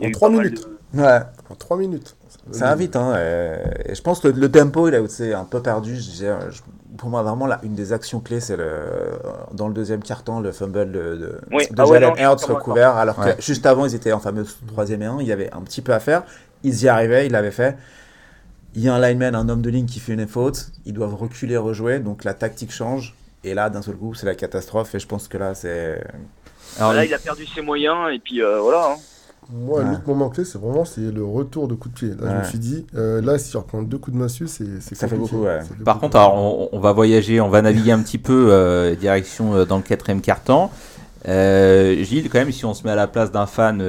[0.01, 0.67] en 3 minutes.
[0.95, 1.19] Ouais.
[1.47, 2.15] En 3 minutes.
[2.51, 3.15] Ça va vite, hein.
[3.17, 5.95] Et, je pense que le, tempo, il a été un peu perdu.
[5.95, 6.61] Je, je,
[6.97, 8.79] pour moi, vraiment, là, une des actions clés, c'est le,
[9.53, 11.67] dans le deuxième quart-temps, le fumble de, de, oui.
[11.69, 12.95] de ah Jalen Hurts recouvert.
[12.95, 15.17] Alors que juste avant, ils étaient en fameux troisième et un.
[15.21, 16.23] Il y avait un petit peu à faire.
[16.63, 17.77] Ils y arrivaient, ils l'avaient fait.
[18.73, 20.71] Il y a un lineman, un homme de ligne qui fait une faute.
[20.85, 21.99] Ils doivent reculer, rejouer.
[21.99, 23.15] Donc la tactique change.
[23.43, 24.95] Et là, d'un seul coup, c'est la catastrophe.
[24.95, 26.03] Et je pense que là, c'est.
[26.79, 28.13] Alors là, il a perdu ses moyens.
[28.13, 28.93] Et puis euh, voilà.
[28.93, 28.95] Hein.
[29.49, 32.09] Moi, l'autre moment clé, c'est vraiment c'est le retour de coup de pied.
[32.09, 34.81] Là, je me suis dit, euh, là, si tu reprends deux coups de massue, c'est
[34.81, 35.59] Ça fait beaucoup, ouais.
[35.83, 39.65] Par contre, alors, on, va voyager, on va naviguer un petit peu euh, direction euh,
[39.65, 40.71] dans le quatrième quart-temps.
[41.25, 43.79] Gilles, quand même, si on se met à la place d'un fan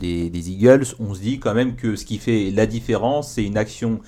[0.00, 3.44] des, des, Eagles, on se dit quand même que ce qui fait la différence, c'est
[3.44, 4.00] une action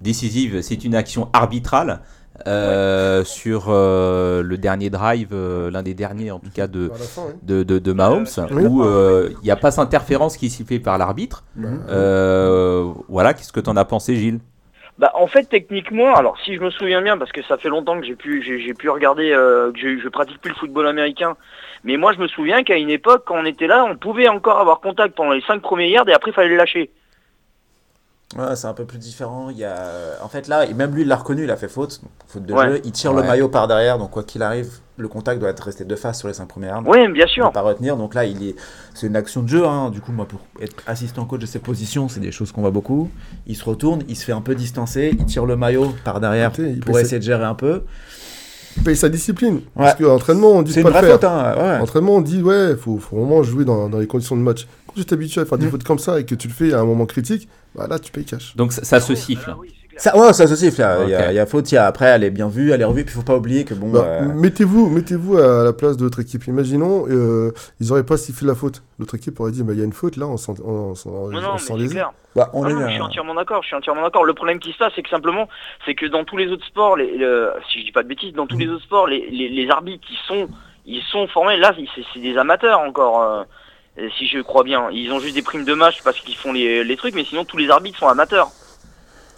[0.00, 2.00] décisive, c'est une action arbitrale.
[2.48, 6.90] Euh, sur euh, le dernier drive, euh, l'un des derniers en tout cas de,
[7.42, 11.44] de, de, Mahomes, où il n'y a pas d'interférence qui s'y fait par l'arbitre.
[13.08, 14.40] voilà, qu'est-ce que tu en as pensé, Gilles?
[14.98, 17.98] Bah, en fait, techniquement, alors si je me souviens bien, parce que ça fait longtemps
[18.00, 21.36] que j'ai pu, j'ai, pu regarder, que je pratique plus le football américain,
[21.84, 24.58] mais moi je me souviens qu'à une époque, quand on était là, on pouvait encore
[24.58, 26.90] avoir contact pendant les 5 premiers yards et après il fallait le lâcher.
[28.36, 29.48] Ouais, c'est un peu plus différent.
[29.50, 29.76] Il y a...
[30.22, 32.80] En fait, là, même lui, il l'a reconnu, il a fait faute, faute de jeu.
[32.84, 35.84] Il tire le maillot par derrière, donc quoi qu'il arrive, le contact doit être resté
[35.84, 36.88] de face sur les cinq premières armes.
[36.88, 37.50] Oui, bien sûr.
[37.52, 38.54] pas retenir, donc là, il est...
[38.94, 39.66] c'est une action de jeu.
[39.66, 39.90] Hein.
[39.90, 42.70] Du coup, moi, pour être assistant coach de ses positions, c'est des choses qu'on voit
[42.70, 43.10] beaucoup.
[43.46, 46.52] Il se retourne, il se fait un peu distancer, il tire le maillot par derrière
[46.84, 47.82] pour essayer de gérer un peu.
[48.76, 49.60] Il paye sa discipline.
[49.76, 51.24] Parce qu'entraînement, on dit pas le faire.
[51.24, 54.66] Hein, Entraînement, on dit, ouais, faut, faut vraiment jouer dans, dans les conditions de match.
[54.94, 55.70] Quand tu t'habitues à faire des mm.
[55.70, 58.12] fautes comme ça et que tu le fais à un moment critique, bah là, tu
[58.12, 58.54] payes cash.
[58.56, 59.54] Donc ça, se siffle.
[59.96, 60.84] Ça, ouais, ça se siffle.
[61.04, 62.72] Il y, a, il y a faute, il y a, après, elle est bien vue,
[62.72, 63.04] elle est revue.
[63.04, 63.90] Puis il faut pas oublier que bon.
[63.90, 66.46] Bah, euh, Mettez-vous mettez à la place de votre équipe.
[66.46, 68.82] Imaginons, euh, ils auraient pas sifflé la faute.
[68.98, 70.94] L'autre équipe aurait dit bah, il y a une faute là, on s'en on,
[71.76, 71.88] les.
[72.34, 73.62] Bah, Ah est, non, euh, Je suis entièrement d'accord.
[73.62, 74.24] Je suis entièrement d'accord.
[74.24, 75.48] Le problème qui se passe, c'est que simplement,
[75.86, 78.32] c'est que dans tous les autres sports, les, le- si je dis pas de bêtises,
[78.32, 80.48] dans tous les autres sports, les, les, les arbitres, ils sont,
[80.86, 81.56] ils sont formés.
[81.56, 83.46] Là, c'est c'est des amateurs encore.
[83.98, 86.52] Euh, si je crois bien, ils ont juste des primes de match parce qu'ils font
[86.52, 88.50] les, les trucs, mais sinon tous les arbitres sont amateurs.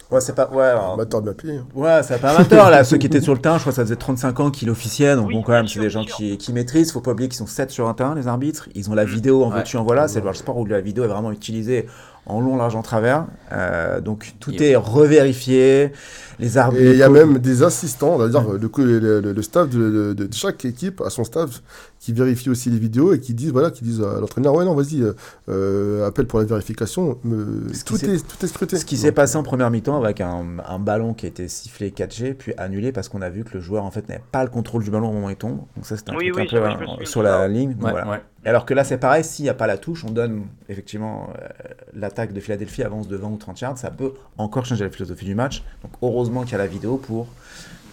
[0.09, 0.47] Ouais, c'est pas.
[0.49, 1.59] Ouais, alors- Amateur de ma pied.
[1.75, 2.83] Ouais, c'est pas amateur là.
[2.85, 5.15] Ceux qui étaient sur le terrain, je crois que ça faisait 35 ans qu'ils officiaient.
[5.17, 6.93] Donc bon, quand même, c'est des gens qui, qui maîtrisent.
[6.93, 8.69] Faut pas oublier qu'ils sont 7 sur un terrain, les arbitres.
[8.73, 9.57] Ils ont la vidéo en Ouais.
[9.57, 10.07] veux-tu, en voilà.
[10.07, 11.87] C'est le sport où la vidéo est vraiment utilisée
[12.25, 13.25] en long, large, en travers.
[13.51, 15.91] Euh, donc tout est revérifié.
[16.39, 16.83] Les arbitres.
[16.83, 20.13] Et il y a même des assistants, c'est-à-dire le, co- le, le- le staff de,
[20.13, 21.61] de- de chaque équipe a son staff
[22.07, 24.73] qui vérifie aussi les vidéos et qui disent voilà, qui disent à l'entraîneur ouais non
[24.75, 25.11] vas-y euh,
[25.49, 27.17] euh, appelle pour la vérification.
[27.25, 28.77] Me- tout est tout est scruté.
[28.77, 31.89] Ce qui s'est passé en première mi-temps avec un, un ballon qui a été sifflé
[31.91, 34.49] 4G puis annulé parce qu'on a vu que le joueur en fait n'avait pas le
[34.49, 35.57] contrôle du ballon au moment où il tombe.
[35.75, 37.73] Donc ça c'était un Oui, truc oui, un peu euh, sur la ligne.
[37.73, 38.09] Donc Ouais, voilà.
[38.09, 38.21] ouais.
[38.45, 41.47] Alors que là c'est pareil, s'il n'y a pas la touche, on donne effectivement euh,
[41.93, 45.25] l'attaque de Philadelphie avance de 20 ou 30 yards, ça peut encore changer la philosophie
[45.25, 45.61] du match.
[45.83, 47.27] Donc heureusement qu'il y a la vidéo pour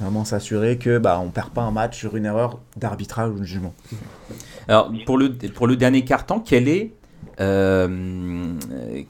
[0.01, 3.45] vraiment s'assurer que bah on perd pas un match sur une erreur d'arbitrage ou de
[3.45, 3.75] jugement.
[4.69, 6.93] Alors, pour le, dernier carton, quelle est,
[7.41, 8.55] euh,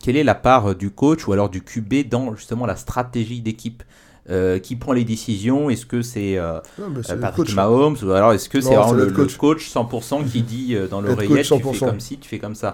[0.01, 3.83] quelle est la part du coach ou alors du QB dans justement la stratégie d'équipe
[4.31, 7.55] Euh, Qui prend les décisions Est-ce que c'est euh, euh, Patrick coach.
[7.55, 9.37] Mahomes ou alors est-ce que c'est vraiment le, le le coach.
[9.37, 11.89] coach 100% qui dit euh, dans l'oreillette coach tu fais 100%.
[11.91, 12.73] comme ci, tu fais comme ça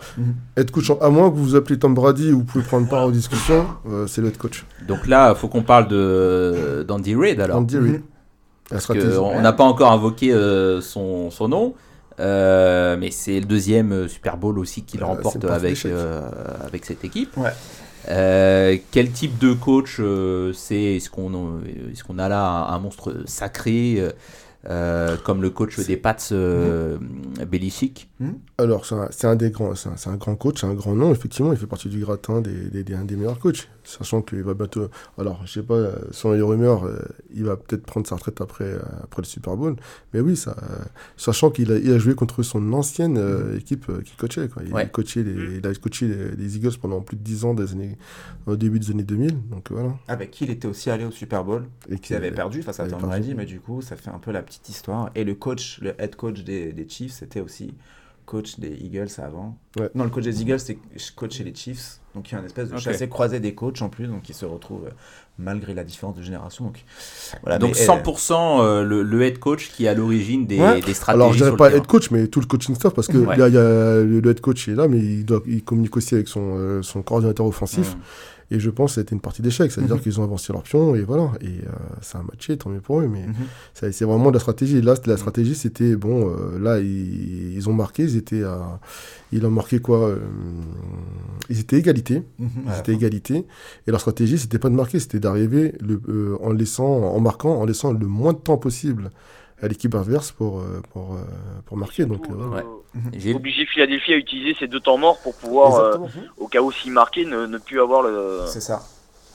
[0.57, 3.05] Head coach, à moins que vous vous appelez Tom Brady ou vous pouvez prendre part
[3.07, 4.65] aux discussions, euh, c'est le head coach.
[4.87, 7.57] Donc là, il faut qu'on parle de d'Andy Reid alors.
[7.59, 7.93] Andy Reid.
[7.95, 8.01] La
[8.77, 9.09] Parce stratégie.
[9.09, 11.75] que on n'a pas encore invoqué euh, son, son nom,
[12.21, 16.23] euh, mais c'est le deuxième Super Bowl aussi qu'il Euh, remporte avec, euh,
[16.65, 17.37] avec cette équipe.
[17.37, 17.51] Ouais.
[18.09, 20.97] Euh, quel type de coach euh, c'est?
[20.97, 24.03] Est-ce qu'on euh, est-ce qu'on a là un, un monstre sacré
[24.69, 26.99] euh, comme le coach des Pats euh,
[27.49, 28.11] Belichick
[28.59, 30.95] Alors, c'est un, un des grands, c'est un, c'est un grand coach, c'est un grand
[30.95, 33.69] nom, effectivement, il fait partie du gratin des, des, des, un des meilleurs coachs.
[33.83, 34.89] Sachant qu'il va bientôt.
[35.19, 36.99] Alors, je sais pas, selon les rumeurs, euh,
[37.35, 39.75] il va peut-être prendre sa retraite après, euh, après le Super Bowl.
[40.13, 40.77] Mais oui, ça, euh,
[41.17, 44.49] sachant qu'il a, il a joué contre son ancienne euh, équipe euh, qu'il coachait.
[44.49, 44.63] Quoi.
[44.67, 44.83] Il, Ouais.
[44.83, 47.73] a coaché les, il a coaché les, les Eagles pendant plus de 10 ans, des
[47.73, 47.97] années,
[48.47, 49.49] au début des années 2000.
[49.51, 49.95] Donc voilà.
[50.09, 52.87] Avec qui il était aussi allé au Super Bowl Et qui avait perdu face à
[52.87, 53.01] Tom.
[53.01, 55.11] Brady, mais du coup, ça fait un peu la petite histoire.
[55.15, 57.73] Et le coach, le head coach des, des Chiefs, c'était aussi
[58.27, 59.57] coach des Eagles avant.
[59.79, 59.91] Ouais.
[59.95, 60.79] Non, le coach des Eagles, c'est
[61.17, 61.99] coach chez les Chiefs.
[62.15, 62.81] Donc il y a une espèce de Ok.
[62.81, 64.91] chassé croisé des coachs en plus, donc ils se retrouvent euh,
[65.39, 66.65] malgré la différence de génération.
[66.65, 66.85] Donc,
[67.43, 70.59] voilà, Donc mais, euh, 100% euh, le, le head coach qui est à l'origine des,
[70.61, 70.81] Ouais.
[70.81, 71.79] des stratégies Alors, je dirais pas terrain.
[71.81, 73.37] head coach, mais tout le coaching staff, parce que Ouais.
[73.37, 76.15] là, il y a le, head coach est là, mais il, doit, il communique aussi
[76.17, 77.95] avec son, euh, son coordinateur offensif.
[77.97, 78.01] Mm.
[78.53, 80.01] Et je pense que c'était une partie d'échec, c'est-à-dire Mhm.
[80.03, 81.31] qu'ils ont avancé leur pion, et voilà.
[81.41, 81.71] Et euh,
[82.03, 83.35] ça a matché, tant mieux pour eux, mais Mhm.
[83.75, 84.79] c'est vraiment de la stratégie.
[84.79, 88.81] Et là, la stratégie, c'était, bon, euh, là, ils, ils ont marqué, ils étaient à.
[89.33, 90.19] Ils ont marqué quoi euh,
[91.49, 92.23] Ils étaient égalité.
[92.39, 93.47] Mhm, Ils étaient égalité.
[93.87, 95.75] Et leur stratégie, c'était pas de marquer, c'était d'arriver
[96.09, 96.85] euh, en laissant,
[97.15, 99.11] en marquant, en laissant le moins de temps possible
[99.63, 101.19] à l'équipe adverse pour, euh, pour, euh,
[101.67, 102.05] pour marquer.
[102.07, 102.65] Donc, euh, voilà.
[103.13, 105.99] Gilles Obliger Philadelphie à utiliser ses deux temps morts pour pouvoir, euh,
[106.39, 108.41] au cas où s'il marquait, ne, ne plus avoir le.
[108.47, 108.83] C'est ça.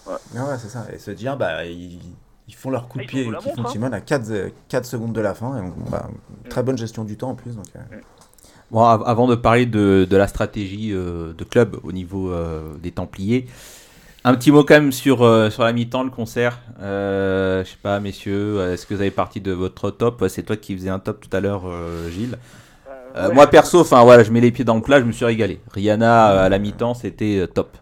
[0.07, 0.13] Ouais.
[0.38, 0.86] Ah ouais, c'est ça.
[0.93, 1.99] Et se dire, bah, ils,
[2.47, 3.69] ils font leur coup de Ah, ils pied montre, font hein.
[3.71, 5.57] Timon à 4, secondes de la fin.
[5.57, 6.09] Et donc, bon, bah,
[6.49, 7.55] très bonne gestion du temps en plus.
[7.55, 7.80] Donc, euh,
[8.71, 12.73] Bon, av- avant de parler de, de la stratégie euh, de club au niveau euh,
[12.82, 13.45] des Templiers,
[14.26, 16.59] un petit mot quand même sur, euh, sur la mi-temps, le concert.
[16.82, 20.26] Euh, je sais pas, messieurs, euh, est-ce que vous avez parti de votre top?
[20.30, 22.38] C'est toi qui faisais un top tout à l'heure, euh, Gilles.
[23.34, 25.61] Moi perso, enfin voilà, je mets les pieds dans le plat, je me suis régalé.
[25.71, 27.78] Rihanna à la mi-temps, c'était top,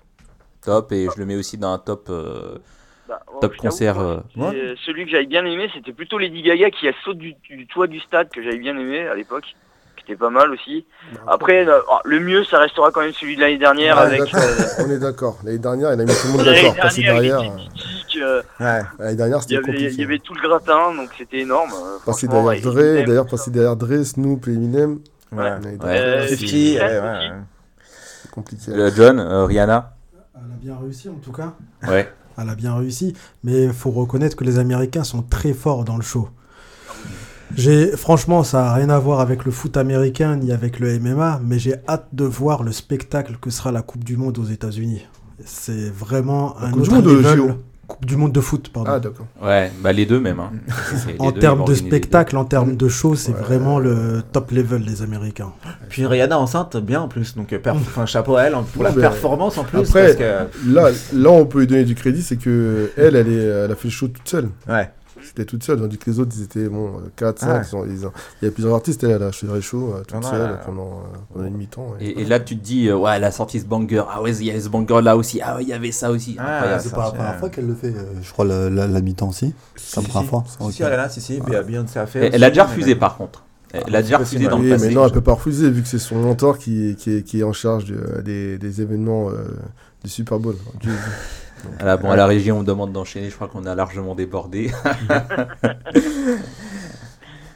[0.61, 3.95] top, et je le mets aussi dans un top, Bah, ouais, top concert.
[4.35, 4.53] moi,
[4.85, 7.87] Celui que j'avais bien aimé, c'était plutôt Lady Gaga qui a sauté du, du toit
[7.87, 9.55] du stade que j'avais bien aimé à l'époque,
[10.05, 10.85] qui était pas mal aussi.
[11.27, 14.33] Après, euh, oh, le mieux, ça restera quand même celui de l'année dernière Ouais, avec.
[14.33, 14.39] euh,
[14.79, 15.37] on est d'accord.
[15.43, 16.75] L'année dernière, il a mis tout le monde d'accord.
[16.97, 17.39] Derrière.
[18.21, 18.41] euh,
[18.99, 19.89] L'année dernière, il y c'était compliqué.
[19.93, 21.71] il y avait tout le gratin, donc c'était énorme.
[22.05, 24.99] Passer derrière Dre, d'ailleurs, tout passer derrière Dre, Snoop et Eminem.
[25.31, 25.43] Ouais.
[25.49, 25.77] L'année Ouais.
[25.77, 27.29] dernière, Euh, c'est- 50, Fifty ouais, Cent ouais, aussi.
[27.29, 27.31] ouais.
[28.21, 28.71] c'est compliqué.
[28.95, 29.93] John, euh, Rihanna,
[30.35, 31.53] Elle a bien réussi en tout cas.
[31.87, 32.11] ouais.
[32.37, 35.95] Elle a bien réussi, mais il faut reconnaître que les Américains sont très forts dans
[35.97, 36.29] le show.
[37.55, 41.41] J'ai, franchement, ça n'a rien à voir avec le foot américain ni avec le MMA,
[41.43, 45.05] mais j'ai hâte de voir le spectacle que sera la Coupe du Monde aux États-Unis.
[45.45, 47.37] C'est vraiment un Coupe du autre Monde, level.
[47.37, 47.51] JO.
[47.85, 48.91] Coupe du monde de foot, pardon.
[48.93, 49.27] Ah, d'accord.
[49.43, 50.39] Ouais, bah les deux même.
[50.39, 50.51] Hein.
[51.19, 55.51] en termes de spectacle, en termes de show, c'est vraiment le top level des Américains.
[55.89, 57.35] Puis Rihanna enceinte, bien en plus.
[57.35, 59.79] Donc, enfin, chapeau à elle pour la performance en plus.
[59.79, 60.15] Après,
[60.65, 63.75] là, là, on peut lui donner du crédit, c'est que elle, elle, est, elle a
[63.75, 64.49] fait le show toute seule.
[64.67, 64.89] Ouais.
[65.26, 67.65] C'était toute seule, tandis que les autres, ils étaient bon, 4, 5.
[67.88, 71.03] Il y a plusieurs artistes, elle, a fait le show toute seule pendant,
[71.34, 71.95] pendant, une mi-temps.
[71.99, 74.03] Et, et, là, tu te dis, ouais, elle a sorti ce banger.
[74.09, 75.41] Ah ouais, il y avait ce banger là aussi.
[75.41, 76.36] Ah ouais, il y avait ça aussi.
[76.39, 79.30] Ah, c'est pas la première fois qu'elle le fait, je crois, la, la, la mi-temps
[79.30, 79.53] aussi.
[79.76, 80.43] C'est la première fois.
[80.47, 81.39] Si, si, elle a, si, si.
[81.39, 82.30] Beyoncé a fait.
[82.34, 83.43] Elle a déjà refusé par contre.
[83.74, 84.88] Elle a déjà refusé dans le passé.
[84.88, 87.43] Mais non, elle peut pas refuser vu que c'est son mentor qui, qui, qui, est
[87.43, 89.45] en charge de, des, des, événements euh,
[90.03, 90.55] du Super Bowl.
[91.80, 93.30] Voilà, bon, à la région, on demande d'enchaîner.
[93.30, 94.72] Je crois qu'on a largement débordé.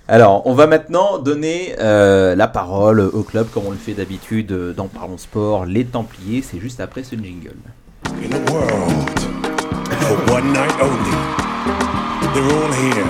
[0.10, 4.54] Alors, on va maintenant donner euh, la parole au club, comme on le fait d'habitude
[4.76, 6.42] dans Parlons Sport, les Templiers.
[6.42, 7.56] C'est juste après ce jingle.
[8.24, 9.20] In a world
[10.08, 11.12] for one night only,
[12.34, 13.06] they're all here.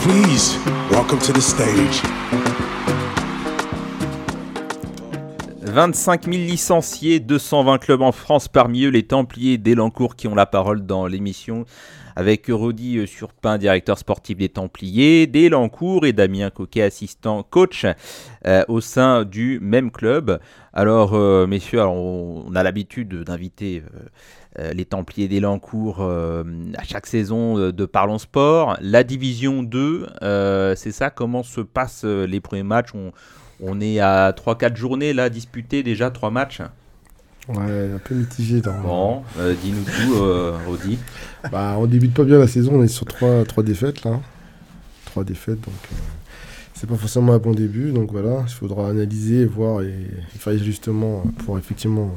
[0.00, 0.58] Please
[0.90, 2.02] welcome to the stage.
[5.70, 10.46] 25 000 licenciés, 220 clubs en France, parmi eux les Templiers d'Elancourt qui ont la
[10.46, 11.64] parole dans l'émission,
[12.16, 17.86] avec Rodi Surpin, directeur sportif des Templiers, d'Elancourt et Damien Coquet, assistant coach
[18.46, 20.40] euh, au sein du même club.
[20.72, 23.82] Alors, euh, messieurs, on, a l'habitude d'inviter
[24.58, 28.76] euh, les Templiers d'Elancourt à chaque saison de Parlons Sport.
[28.80, 30.06] La Division 2,
[30.76, 31.10] c'est ça?
[31.10, 32.92] Comment se passent les premiers matchs?
[33.80, 36.62] Est à 3-4 journées là, disputer déjà 3 matchs.
[37.48, 38.60] Ouais, un peu mitigé.
[38.60, 38.78] Dans...
[38.80, 40.98] Bon, euh, dis-nous tout, euh, Rodi.
[41.50, 44.20] bah, on débute pas bien la saison, on est sur 3, 3 défaites là.
[45.06, 45.96] 3 défaites, donc euh,
[46.74, 47.92] c'est pas forcément un bon début.
[47.92, 49.94] Donc voilà, il faudra analyser, voir et,
[50.38, 52.14] faire justement pour effectivement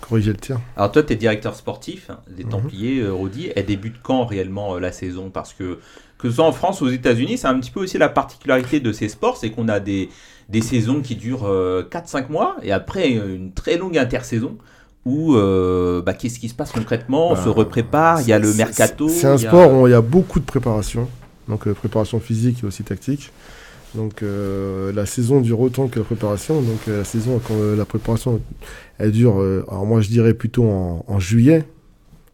[0.00, 0.60] corriger le tir.
[0.76, 2.50] Alors toi, tu es directeur sportif des mhm.
[2.50, 3.50] Templiers, Rodi.
[3.56, 5.30] Elle débute quand réellement la saison?
[5.30, 5.80] Parce que
[6.20, 8.78] que ce soit en France ou aux États-Unis, c'est un petit peu aussi la particularité
[8.78, 10.10] de ces sports, c'est qu'on a des,
[10.50, 14.56] des saisons qui durent 4-5 euh, mois et après une très longue intersaison
[15.06, 17.30] où euh, bah, qu'est-ce qui se passe concrètement?
[17.30, 19.08] On se bah, reprépare, il y a le mercato.
[19.08, 21.08] C'est un sport où il y a beaucoup de préparation,
[21.48, 23.32] donc euh, préparation physique et aussi tactique.
[23.94, 26.62] Donc la saison dure autant que la préparation.
[26.62, 28.40] Donc la saison, quand la préparation,
[28.98, 31.64] elle dure, alors moi je dirais plutôt en juillet,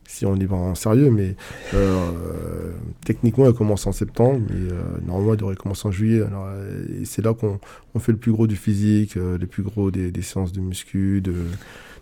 [0.08, 1.36] si on est en sérieux, mais
[1.74, 2.70] euh,
[3.04, 6.20] techniquement, elle commence en septembre, mais euh, normalement, elle devrait commencer en juillet.
[6.20, 7.58] Euh, c'est là qu'on
[7.98, 11.34] fait le plus gros du physique, le plus gros des, séances de muscu, de,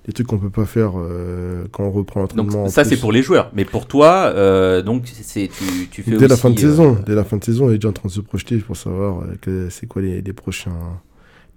[0.06, 0.92] des trucs qu'on peut pas faire
[1.72, 2.68] quand on reprend l'entraînement.
[2.68, 6.36] ça, c'est pour les joueurs, mais pour toi, donc c'est tu, tu, fais dès la
[6.36, 8.20] fin de saison, dès la fin de saison, elle est déjà en train de se
[8.20, 9.24] projeter pour savoir
[9.70, 11.00] c'est quoi les, les prochains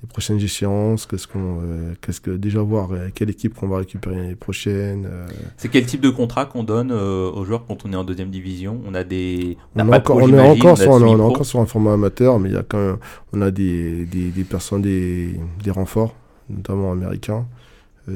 [0.01, 3.77] les prochaines échéances, qu'est-ce qu'on, euh, qu'est-ce que déjà voir euh, quelle équipe qu'on va
[3.79, 5.07] récupérer l'année prochaine.
[5.11, 5.27] Euh.
[5.57, 8.79] C'est quel type de contrat qu'on donne aux joueurs quand on est en deuxième division?
[8.85, 11.93] On a des, on, on, encore, on est encore sur, on, encore sur un format
[11.93, 12.97] amateur, mais il y a quand même,
[13.33, 16.13] on a des, des, des personnes, des, des renforts,
[16.49, 17.47] notamment américains,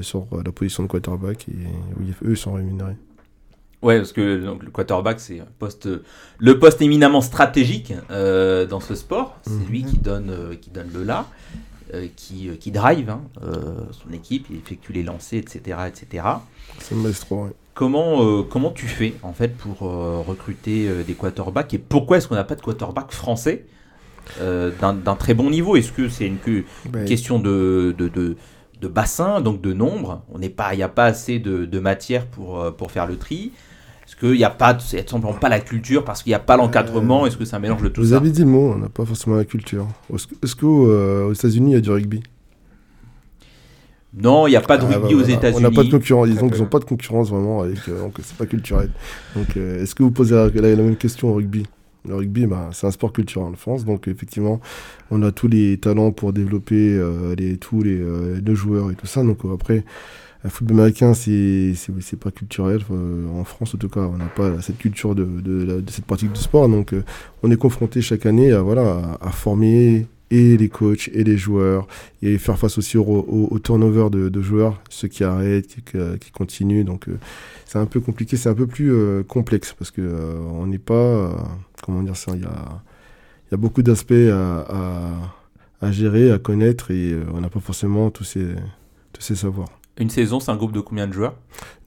[0.01, 1.67] sur la position de quarterback et
[1.99, 2.95] oui, eux sont rémunérés.
[3.81, 5.89] Ouais, parce que donc, le quarterback, c'est poste,
[6.37, 9.39] le poste éminemment stratégique dans ce sport.
[9.41, 9.67] C'est mhm.
[9.67, 11.25] lui qui donne, qui donne le là.
[11.93, 15.77] Euh, qui, euh, qui drive hein, euh, son équipe, il effectue les lancers, etc.
[15.87, 16.25] etc.
[16.79, 22.27] C'est maestro, Comment, comment tu fais en fait pour recruter des quarterbacks et pourquoi est-ce
[22.27, 23.65] qu'on n'a pas de quarterback français
[24.39, 25.77] d'un très bon niveau?
[25.77, 26.37] Est-ce que c'est une,
[26.89, 28.35] ben, question de, de, de,
[28.81, 30.21] de, bassin, donc de nombre?
[30.35, 30.39] Il
[30.75, 33.53] n'y a pas assez de, de matière pour, pour faire le tri
[34.21, 37.25] qu'il n'y a pas, c'est simplement pas la culture parce qu'il n'y a pas l'encadrement
[37.25, 39.03] Est-ce que un mélange de tout vous ça avez dit le mot, on n'a pas
[39.03, 39.87] forcément la culture.
[40.13, 42.21] Est-ce qu'aux euh, États-Unis il y a du rugby?
[44.13, 45.57] Non, il n'y a pas de ah, rugby bah, aux États-Unis.
[45.57, 46.29] On n'a pas de concurrence.
[46.29, 48.91] Disons qu'ils n'ont pas de concurrence vraiment avec, euh, donc c'est pas culturel.
[49.35, 51.65] Donc euh, est-ce que vous posez la, même question au rugby?
[52.07, 54.59] Le rugby, bah, c'est un sport culturel en France, donc effectivement,
[55.11, 56.99] on a tous les talents pour développer
[57.37, 58.01] les, tous les,
[58.43, 59.23] les joueurs et tout ça.
[59.23, 59.83] Donc après,
[60.43, 62.81] le football américain, c'est pas culturel.
[62.89, 66.39] en France, en tout cas, on n'a pas cette culture de, de, cette pratique du
[66.39, 66.67] sport.
[66.67, 67.03] Donc, euh,
[67.43, 71.87] on est confronté chaque année à, voilà, à, former et les coachs et les joueurs
[72.21, 75.81] et faire face aussi au, au, turnover de, de, joueurs, ceux qui arrêtent, qui,
[76.19, 76.85] qui continuent.
[76.85, 77.19] Donc, euh,
[77.65, 81.35] c'est un peu compliqué, c'est un peu plus euh, complexe parce que on n'est pas,
[81.83, 82.81] comment dire ça, il y a,
[83.51, 85.11] y a beaucoup d'aspects à, à,
[85.81, 88.47] à, gérer, à connaître et on n'a pas forcément tous ces,
[89.13, 89.80] tous ces savoirs.
[90.01, 91.35] Une saison, c'est un groupe de combien de joueurs?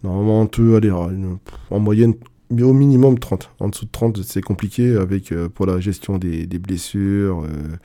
[0.04, 2.14] Normalement, on peut aller en moyenne
[2.52, 3.50] au minimum 30.
[3.58, 7.76] En dessous de 30, c'est compliqué avec euh, pour la gestion des, blessures euh,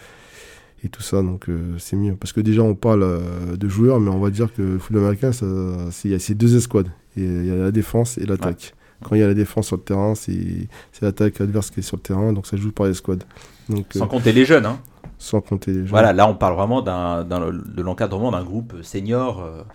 [0.84, 1.24] et tout ça.
[1.24, 2.14] Donc euh, c'est mieux.
[2.16, 5.32] Parce que déjà, on parle de joueurs, mais on va dire que le football américain,
[5.32, 6.92] c'est deux escouades.
[7.18, 8.76] Il y a la défense et l'attaque.
[9.04, 10.68] Quand il y a la défense sur le terrain, c'est
[11.02, 12.86] l'attaque adverse qui est sur le terrain, donc ça joue par.
[12.88, 14.78] Donc, Sans compter les jeunes, hein
[15.18, 15.88] Sans compter les jeunes.
[15.88, 19.66] Voilà, là on parle vraiment de l'encadrement d'un groupe senior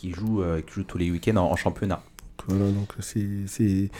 [0.00, 2.02] qui, joue, qui joue tous les week-ends en, championnat.
[2.48, 3.90] Voilà, donc c'est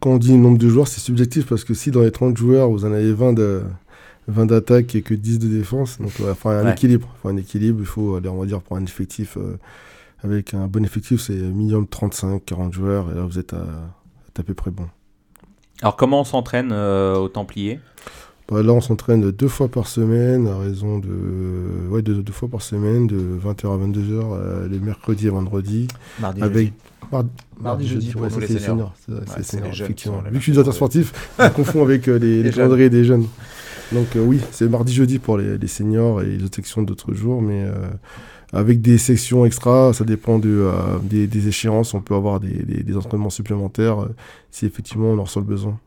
[0.00, 2.70] quand on dit nombre de joueurs, c'est subjectif parce que si dans les 30 joueurs,
[2.70, 3.62] vous en avez 20 de,
[4.28, 5.98] 20 d'attaque et que 10 de défense.
[5.98, 7.08] Donc, il faut un équilibre.
[7.24, 7.80] un équilibre.
[7.80, 9.58] Il faut aller, on va dire, pour un effectif, euh,
[10.22, 13.10] avec un bon effectif, c'est minimum 35, 40 joueurs.
[13.10, 13.64] Et là, vous êtes à,
[14.38, 14.86] à, peu près bon.
[15.82, 17.80] Alors, comment on s'entraîne euh, au Templier?
[18.50, 21.08] Bah, Là, on s'entraîne deux fois par semaine, à raison de.
[21.90, 25.88] Ouais, deux, fois par semaine, de 20h à 22h, euh, les mercredis et vendredis.
[26.20, 26.72] Mardi, avec,
[27.10, 27.30] Mardi,
[27.60, 28.94] Mardi, jeudi, pour les seniors.
[29.26, 30.22] C'est seniors, effectivement.
[30.22, 33.26] Vu que je suis directeur sportif, je confonds avec les, les calendriers des jeunes.
[33.92, 37.40] Donc euh, oui, c'est mardi jeudi pour les, seniors et les autres sections d'autres jours,
[37.40, 37.88] mais euh,
[38.52, 43.30] avec des sections extra, ça dépend de, euh, des, échéances, on peut avoir des, entraînements
[43.30, 44.08] supplémentaires
[44.50, 45.78] si effectivement on en ressent le besoin.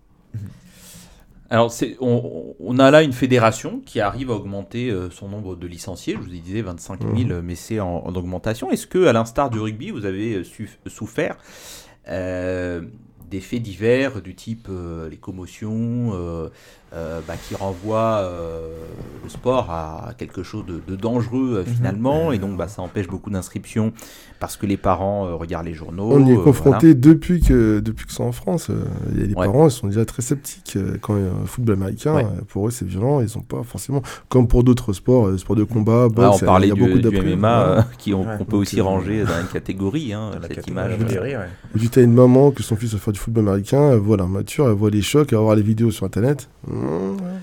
[1.51, 6.13] Alors, on, on, a là une fédération qui arrive à augmenter son nombre de licenciés.
[6.13, 7.41] Je vous disais 25 000, mmh.
[7.41, 8.71] mais c'est en, augmentation.
[8.71, 10.43] Est-ce que, à l'instar du rugby, vous avez
[10.87, 11.35] souffert
[12.07, 14.69] des faits divers du type
[15.09, 16.49] les commotions,
[16.93, 18.67] euh, bah, qui renvoie euh,
[19.23, 21.65] le sport à quelque chose de, dangereux euh, mhm.
[21.65, 23.93] finalement, et donc bah, ça empêche beaucoup d'inscriptions
[24.41, 26.09] parce que les parents regardent les journaux.
[26.11, 28.69] On y est confronté depuis que depuis que c'est en France.
[29.13, 32.27] les parents ils sont déjà très sceptiques quand il y a un football américain.
[32.49, 36.07] Pour eux c'est violent, ils ont pas forcément comme pour d'autres sports, sports de combat.
[36.07, 39.47] on parlait il y a beaucoup du MMA qui on, peut aussi ranger dans une
[39.47, 40.97] catégorie, hein, cette image.
[41.75, 44.17] Du tu as une maman que son fils va faire du football américain, elle voit
[44.17, 46.49] l'armature, elle voit les chocs, elle va voir les vidéos sur internet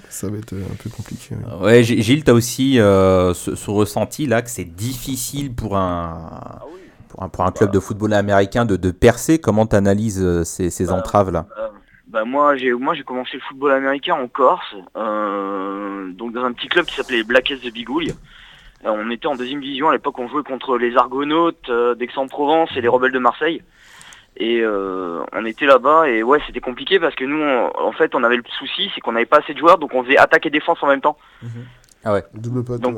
[0.09, 1.35] ça va être un peu compliqué.
[1.61, 6.61] Ouais, Gilles, tu as aussi euh, ce, ressenti là que c'est difficile pour un,
[7.09, 9.39] pour un, pour un club de football américain de, de percer.
[9.39, 11.69] Comment tu analyses euh, ces, ces bah, entraves là euh,
[12.07, 16.69] bah moi j'ai moi j'ai commencé le football américain en Corse, donc dans un petit
[16.69, 18.15] club qui s'appelait Blackest de Bigouille.
[18.83, 22.89] on était en deuxième division à l'époque, on jouait contre les Argonautes d'Aix-en-Provence et les
[22.89, 23.63] Rebelles de Marseille.
[24.41, 28.23] Et euh, on était là-bas et ouais, c'était compliqué parce que nous, en fait, on
[28.23, 30.51] avait le souci, c'est qu'on n'avait pas assez de joueurs, donc on faisait attaque et
[30.51, 31.19] défense en même temps.
[31.43, 31.67] Mhm.
[32.05, 32.25] Ah ouais.
[32.35, 32.95] Double plateau.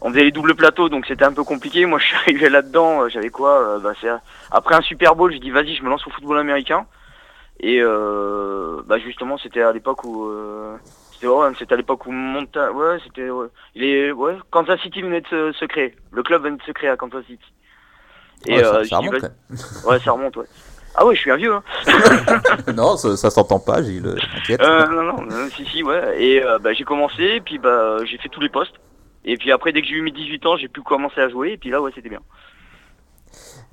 [0.00, 1.86] On faisait les doubles plateaux, donc c'était un peu compliqué.
[1.86, 3.94] Moi, je suis arrivé là-dedans, euh, j'avais quoi euh, bah,
[4.52, 6.86] Après un Super Bowl, j'ai dit vas-y, je me lance au football américain.
[7.58, 10.30] Et bah justement, c'était à l'époque où
[11.10, 13.28] c'était à l'époque où Monta, ouais, c'était
[13.74, 15.96] il est ouais, Kansas City venait de se, se créer.
[16.12, 17.52] Le club venait de se créer à Kansas City.
[18.46, 19.22] Et ça, euh, remonte,
[19.84, 20.46] ouais, ça remonte, ouais.
[20.94, 21.54] Ah ouais, je suis un vieux.
[21.54, 21.62] Hein.
[22.74, 24.16] non, ça, ça s'entend pas, Gilles.
[24.50, 26.20] Euh, non, non, non, si, si, ouais.
[26.20, 28.74] Et euh, bah, j'ai commencé, puis bah, j'ai fait tous les postes.
[29.24, 31.52] Et puis après, dès que j'ai eu mes 18 ans, j'ai pu commencer à jouer.
[31.52, 32.20] Et puis là, ouais, c'était bien.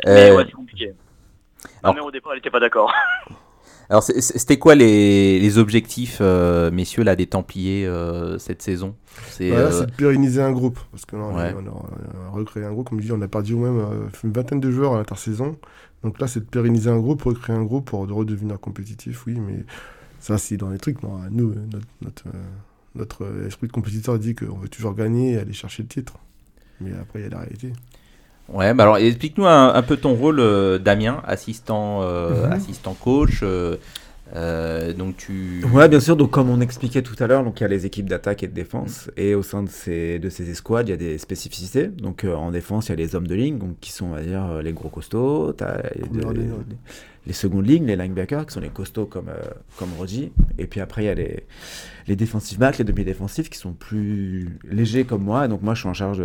[0.06, 0.94] Mais ouais, c'est compliqué.
[1.82, 1.96] Alors...
[1.96, 2.94] mère, au départ, elle était pas d'accord.
[3.90, 8.96] Alors, c'était quoi les, les objectifs, euh, messieurs, là, des Templiers euh, cette saison?
[9.30, 10.80] C'est bah euh, de pérenniser un groupe.
[10.92, 12.90] Parce que là, on, a, recréé un groupe.
[12.90, 15.58] Comme je dis, on a perdu même une vingtaine de joueurs à l'intersaison.
[16.04, 19.40] Donc là, c'est de pérenniser un groupe, recréer un groupe pour redevenir compétitif, oui.
[19.40, 19.66] Mais
[20.20, 20.98] ça, c'est dans les trucs.
[21.32, 21.54] nous,
[22.02, 22.24] notre,
[22.96, 26.16] notre, esprit de compétiteur dit qu'on veut toujours gagner et aller chercher le titre.
[26.82, 27.72] Mais après, il y a la réalité.
[28.50, 32.52] Ouais, bah alors explique-nous un, peu ton rôle, euh, Damien, assistant, euh, mhm.
[32.52, 33.44] assistant coach.
[34.36, 35.64] Euh, donc tu.
[35.72, 36.16] Ouais, bien sûr.
[36.16, 38.48] Donc comme on expliquait tout à l'heure, donc il y a les équipes d'attaque et
[38.48, 41.88] de défense, et au sein de ces de ces escouades, il y a des spécificités.
[41.88, 44.22] Donc en défense, il y a les hommes de ligne, donc qui sont, on va
[44.22, 45.54] dire, les gros costauds.
[45.54, 45.78] T'as
[47.26, 49.32] les, secondes lignes, les linebackers, qui sont les costauds comme
[49.78, 50.32] comme Roddy.
[50.58, 51.44] Et puis après, il y a les
[52.08, 55.48] les défensifs backs, les demi-défensifs qui sont plus légers comme moi.
[55.48, 56.20] Donc moi, je suis en charge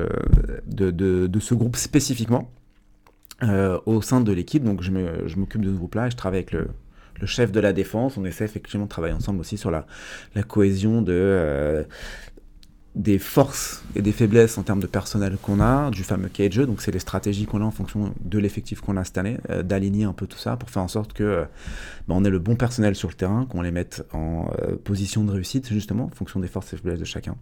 [0.66, 2.50] de, de, de, ce groupe spécifiquement
[3.42, 4.62] euh, au sein de l'équipe.
[4.62, 6.68] Donc je m'occupe de ce groupe-là et je travaille avec le,
[7.20, 8.18] le, chef de la défense.
[8.18, 9.86] On essaie effectivement de travailler ensemble aussi sur la,
[10.34, 11.84] la cohésion de, euh,
[12.96, 16.82] des forces et des faiblesses en termes de personnel qu'on a, du fameux cage donc
[16.82, 20.04] c'est les stratégies qu'on a en fonction de l'effectif qu'on a cette année, euh, d'aligner
[20.04, 21.44] un peu tout ça pour faire en sorte que euh,
[22.08, 25.22] bah, on ait le bon personnel sur le terrain, qu'on les mette en euh, position
[25.22, 27.36] de réussite justement, en fonction des forces et faiblesses de chacun.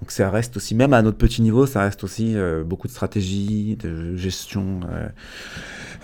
[0.00, 3.76] Donc ça reste aussi, même à notre petit niveau, ça reste aussi beaucoup de stratégie,
[3.76, 4.80] de gestion,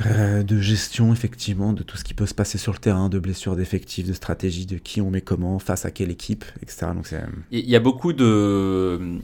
[0.04, 3.56] de gestion effectivement de tout ce qui peut se passer sur le terrain, de blessures
[3.56, 6.88] d'effectifs, de stratégie, de qui on met comment, face à quelle équipe, etc.
[6.94, 7.14] Donc
[7.50, 9.18] il y a beaucoup de euh,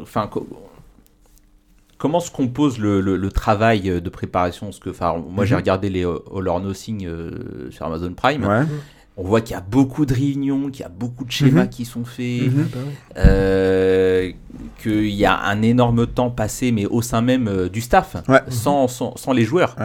[0.00, 0.28] enfin,
[1.98, 4.66] comment se compose le, travail de préparation?
[4.66, 5.60] Parce que, enfin, moi j'ai mhm.
[5.60, 8.66] regardé les All or Nothing euh, sur Amazon Prime.
[9.16, 11.70] on voit qu'il y a beaucoup de réunions, qu'il y a beaucoup de schémas mhm.
[11.70, 12.68] qui sont faits, mhm.
[13.16, 14.32] euh,
[14.82, 18.16] qu'il y a un énorme temps passé, mais au sein même euh, du staff,
[18.48, 19.76] sans, sans, les joueurs.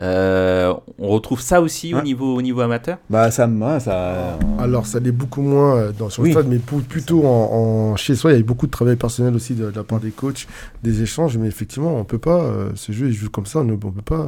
[0.00, 2.98] Euh, on retrouve ça aussi au, niveau, au niveau amateur?
[3.10, 3.48] Bah ça,
[3.80, 4.38] ça.
[4.58, 8.36] Alors ça l'est beaucoup moins dans, sur le stade, mais plutôt en, chez soi, il
[8.36, 10.46] y a beaucoup de travail personnel aussi de, la part des coachs,
[10.82, 13.76] des échanges, mais effectivement, on peut pas, ce jeu est joué comme ça, on ne
[13.76, 14.26] peut pas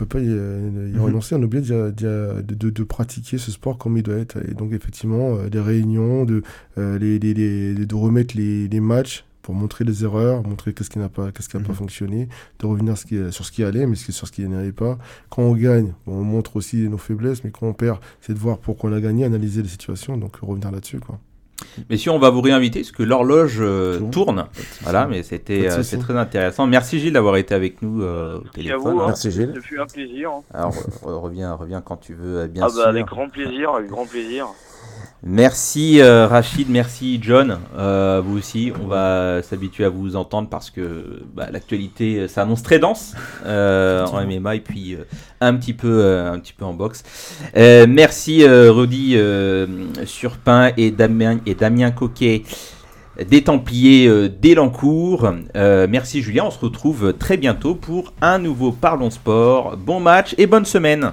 [0.00, 1.00] peut pas y, mhm.
[1.00, 4.38] renoncer, on oublie de, de, de, pratiquer ce sport comme il doit être.
[4.48, 6.42] Et donc effectivement, euh, des réunions, de,
[6.78, 11.08] euh, les, les, de remettre les, matchs pour montrer les erreurs, montrer qu'est-ce qui n'a
[11.08, 11.78] pas, qu'est-ce qui n'a pas mhm.
[11.78, 12.28] fonctionné,
[12.58, 14.98] de revenir ce qui, sur ce qui allait, mais sur ce qui n'allait pas.
[15.28, 18.58] Quand on gagne, on montre aussi nos faiblesses, mais quand on perd, c'est de voir
[18.58, 21.00] pourquoi on a gagné, analyser les situations, donc revenir là-dessus.
[21.00, 21.20] quoi.
[21.88, 24.46] Messieurs, on va vous réinviter parce que l'horloge euh, tourne.
[24.82, 26.66] Voilà, mais c'était euh, c'est très intéressant.
[26.66, 28.94] Merci Gilles d'avoir été avec nous euh, au téléphone.
[28.94, 29.06] Vous, hein.
[29.08, 29.52] Merci Gilles.
[29.54, 30.30] Ça fait un plaisir.
[30.30, 30.42] Hein.
[30.52, 34.48] Alors reviens, reviens quand tu veux, bien ah bah, Avec grand plaisir, avec grand plaisir.
[35.22, 37.58] Merci euh, Rachid, merci John.
[37.76, 42.78] Euh, vous aussi, on va s'habituer à vous entendre parce que bah, l'actualité s'annonce très
[42.78, 43.14] dense
[43.44, 44.96] euh, en MMA et puis
[45.42, 47.02] un petit peu, un petit peu en boxe.
[47.54, 49.18] merci Rudy
[50.06, 52.44] Surpin et Damien et Damien Coquet
[53.28, 55.34] des Templiers d'Elancourt.
[55.54, 59.76] merci Julien, on se retrouve très bientôt pour un nouveau Parlons Sport.
[59.76, 61.12] Bon match et bonne semaine.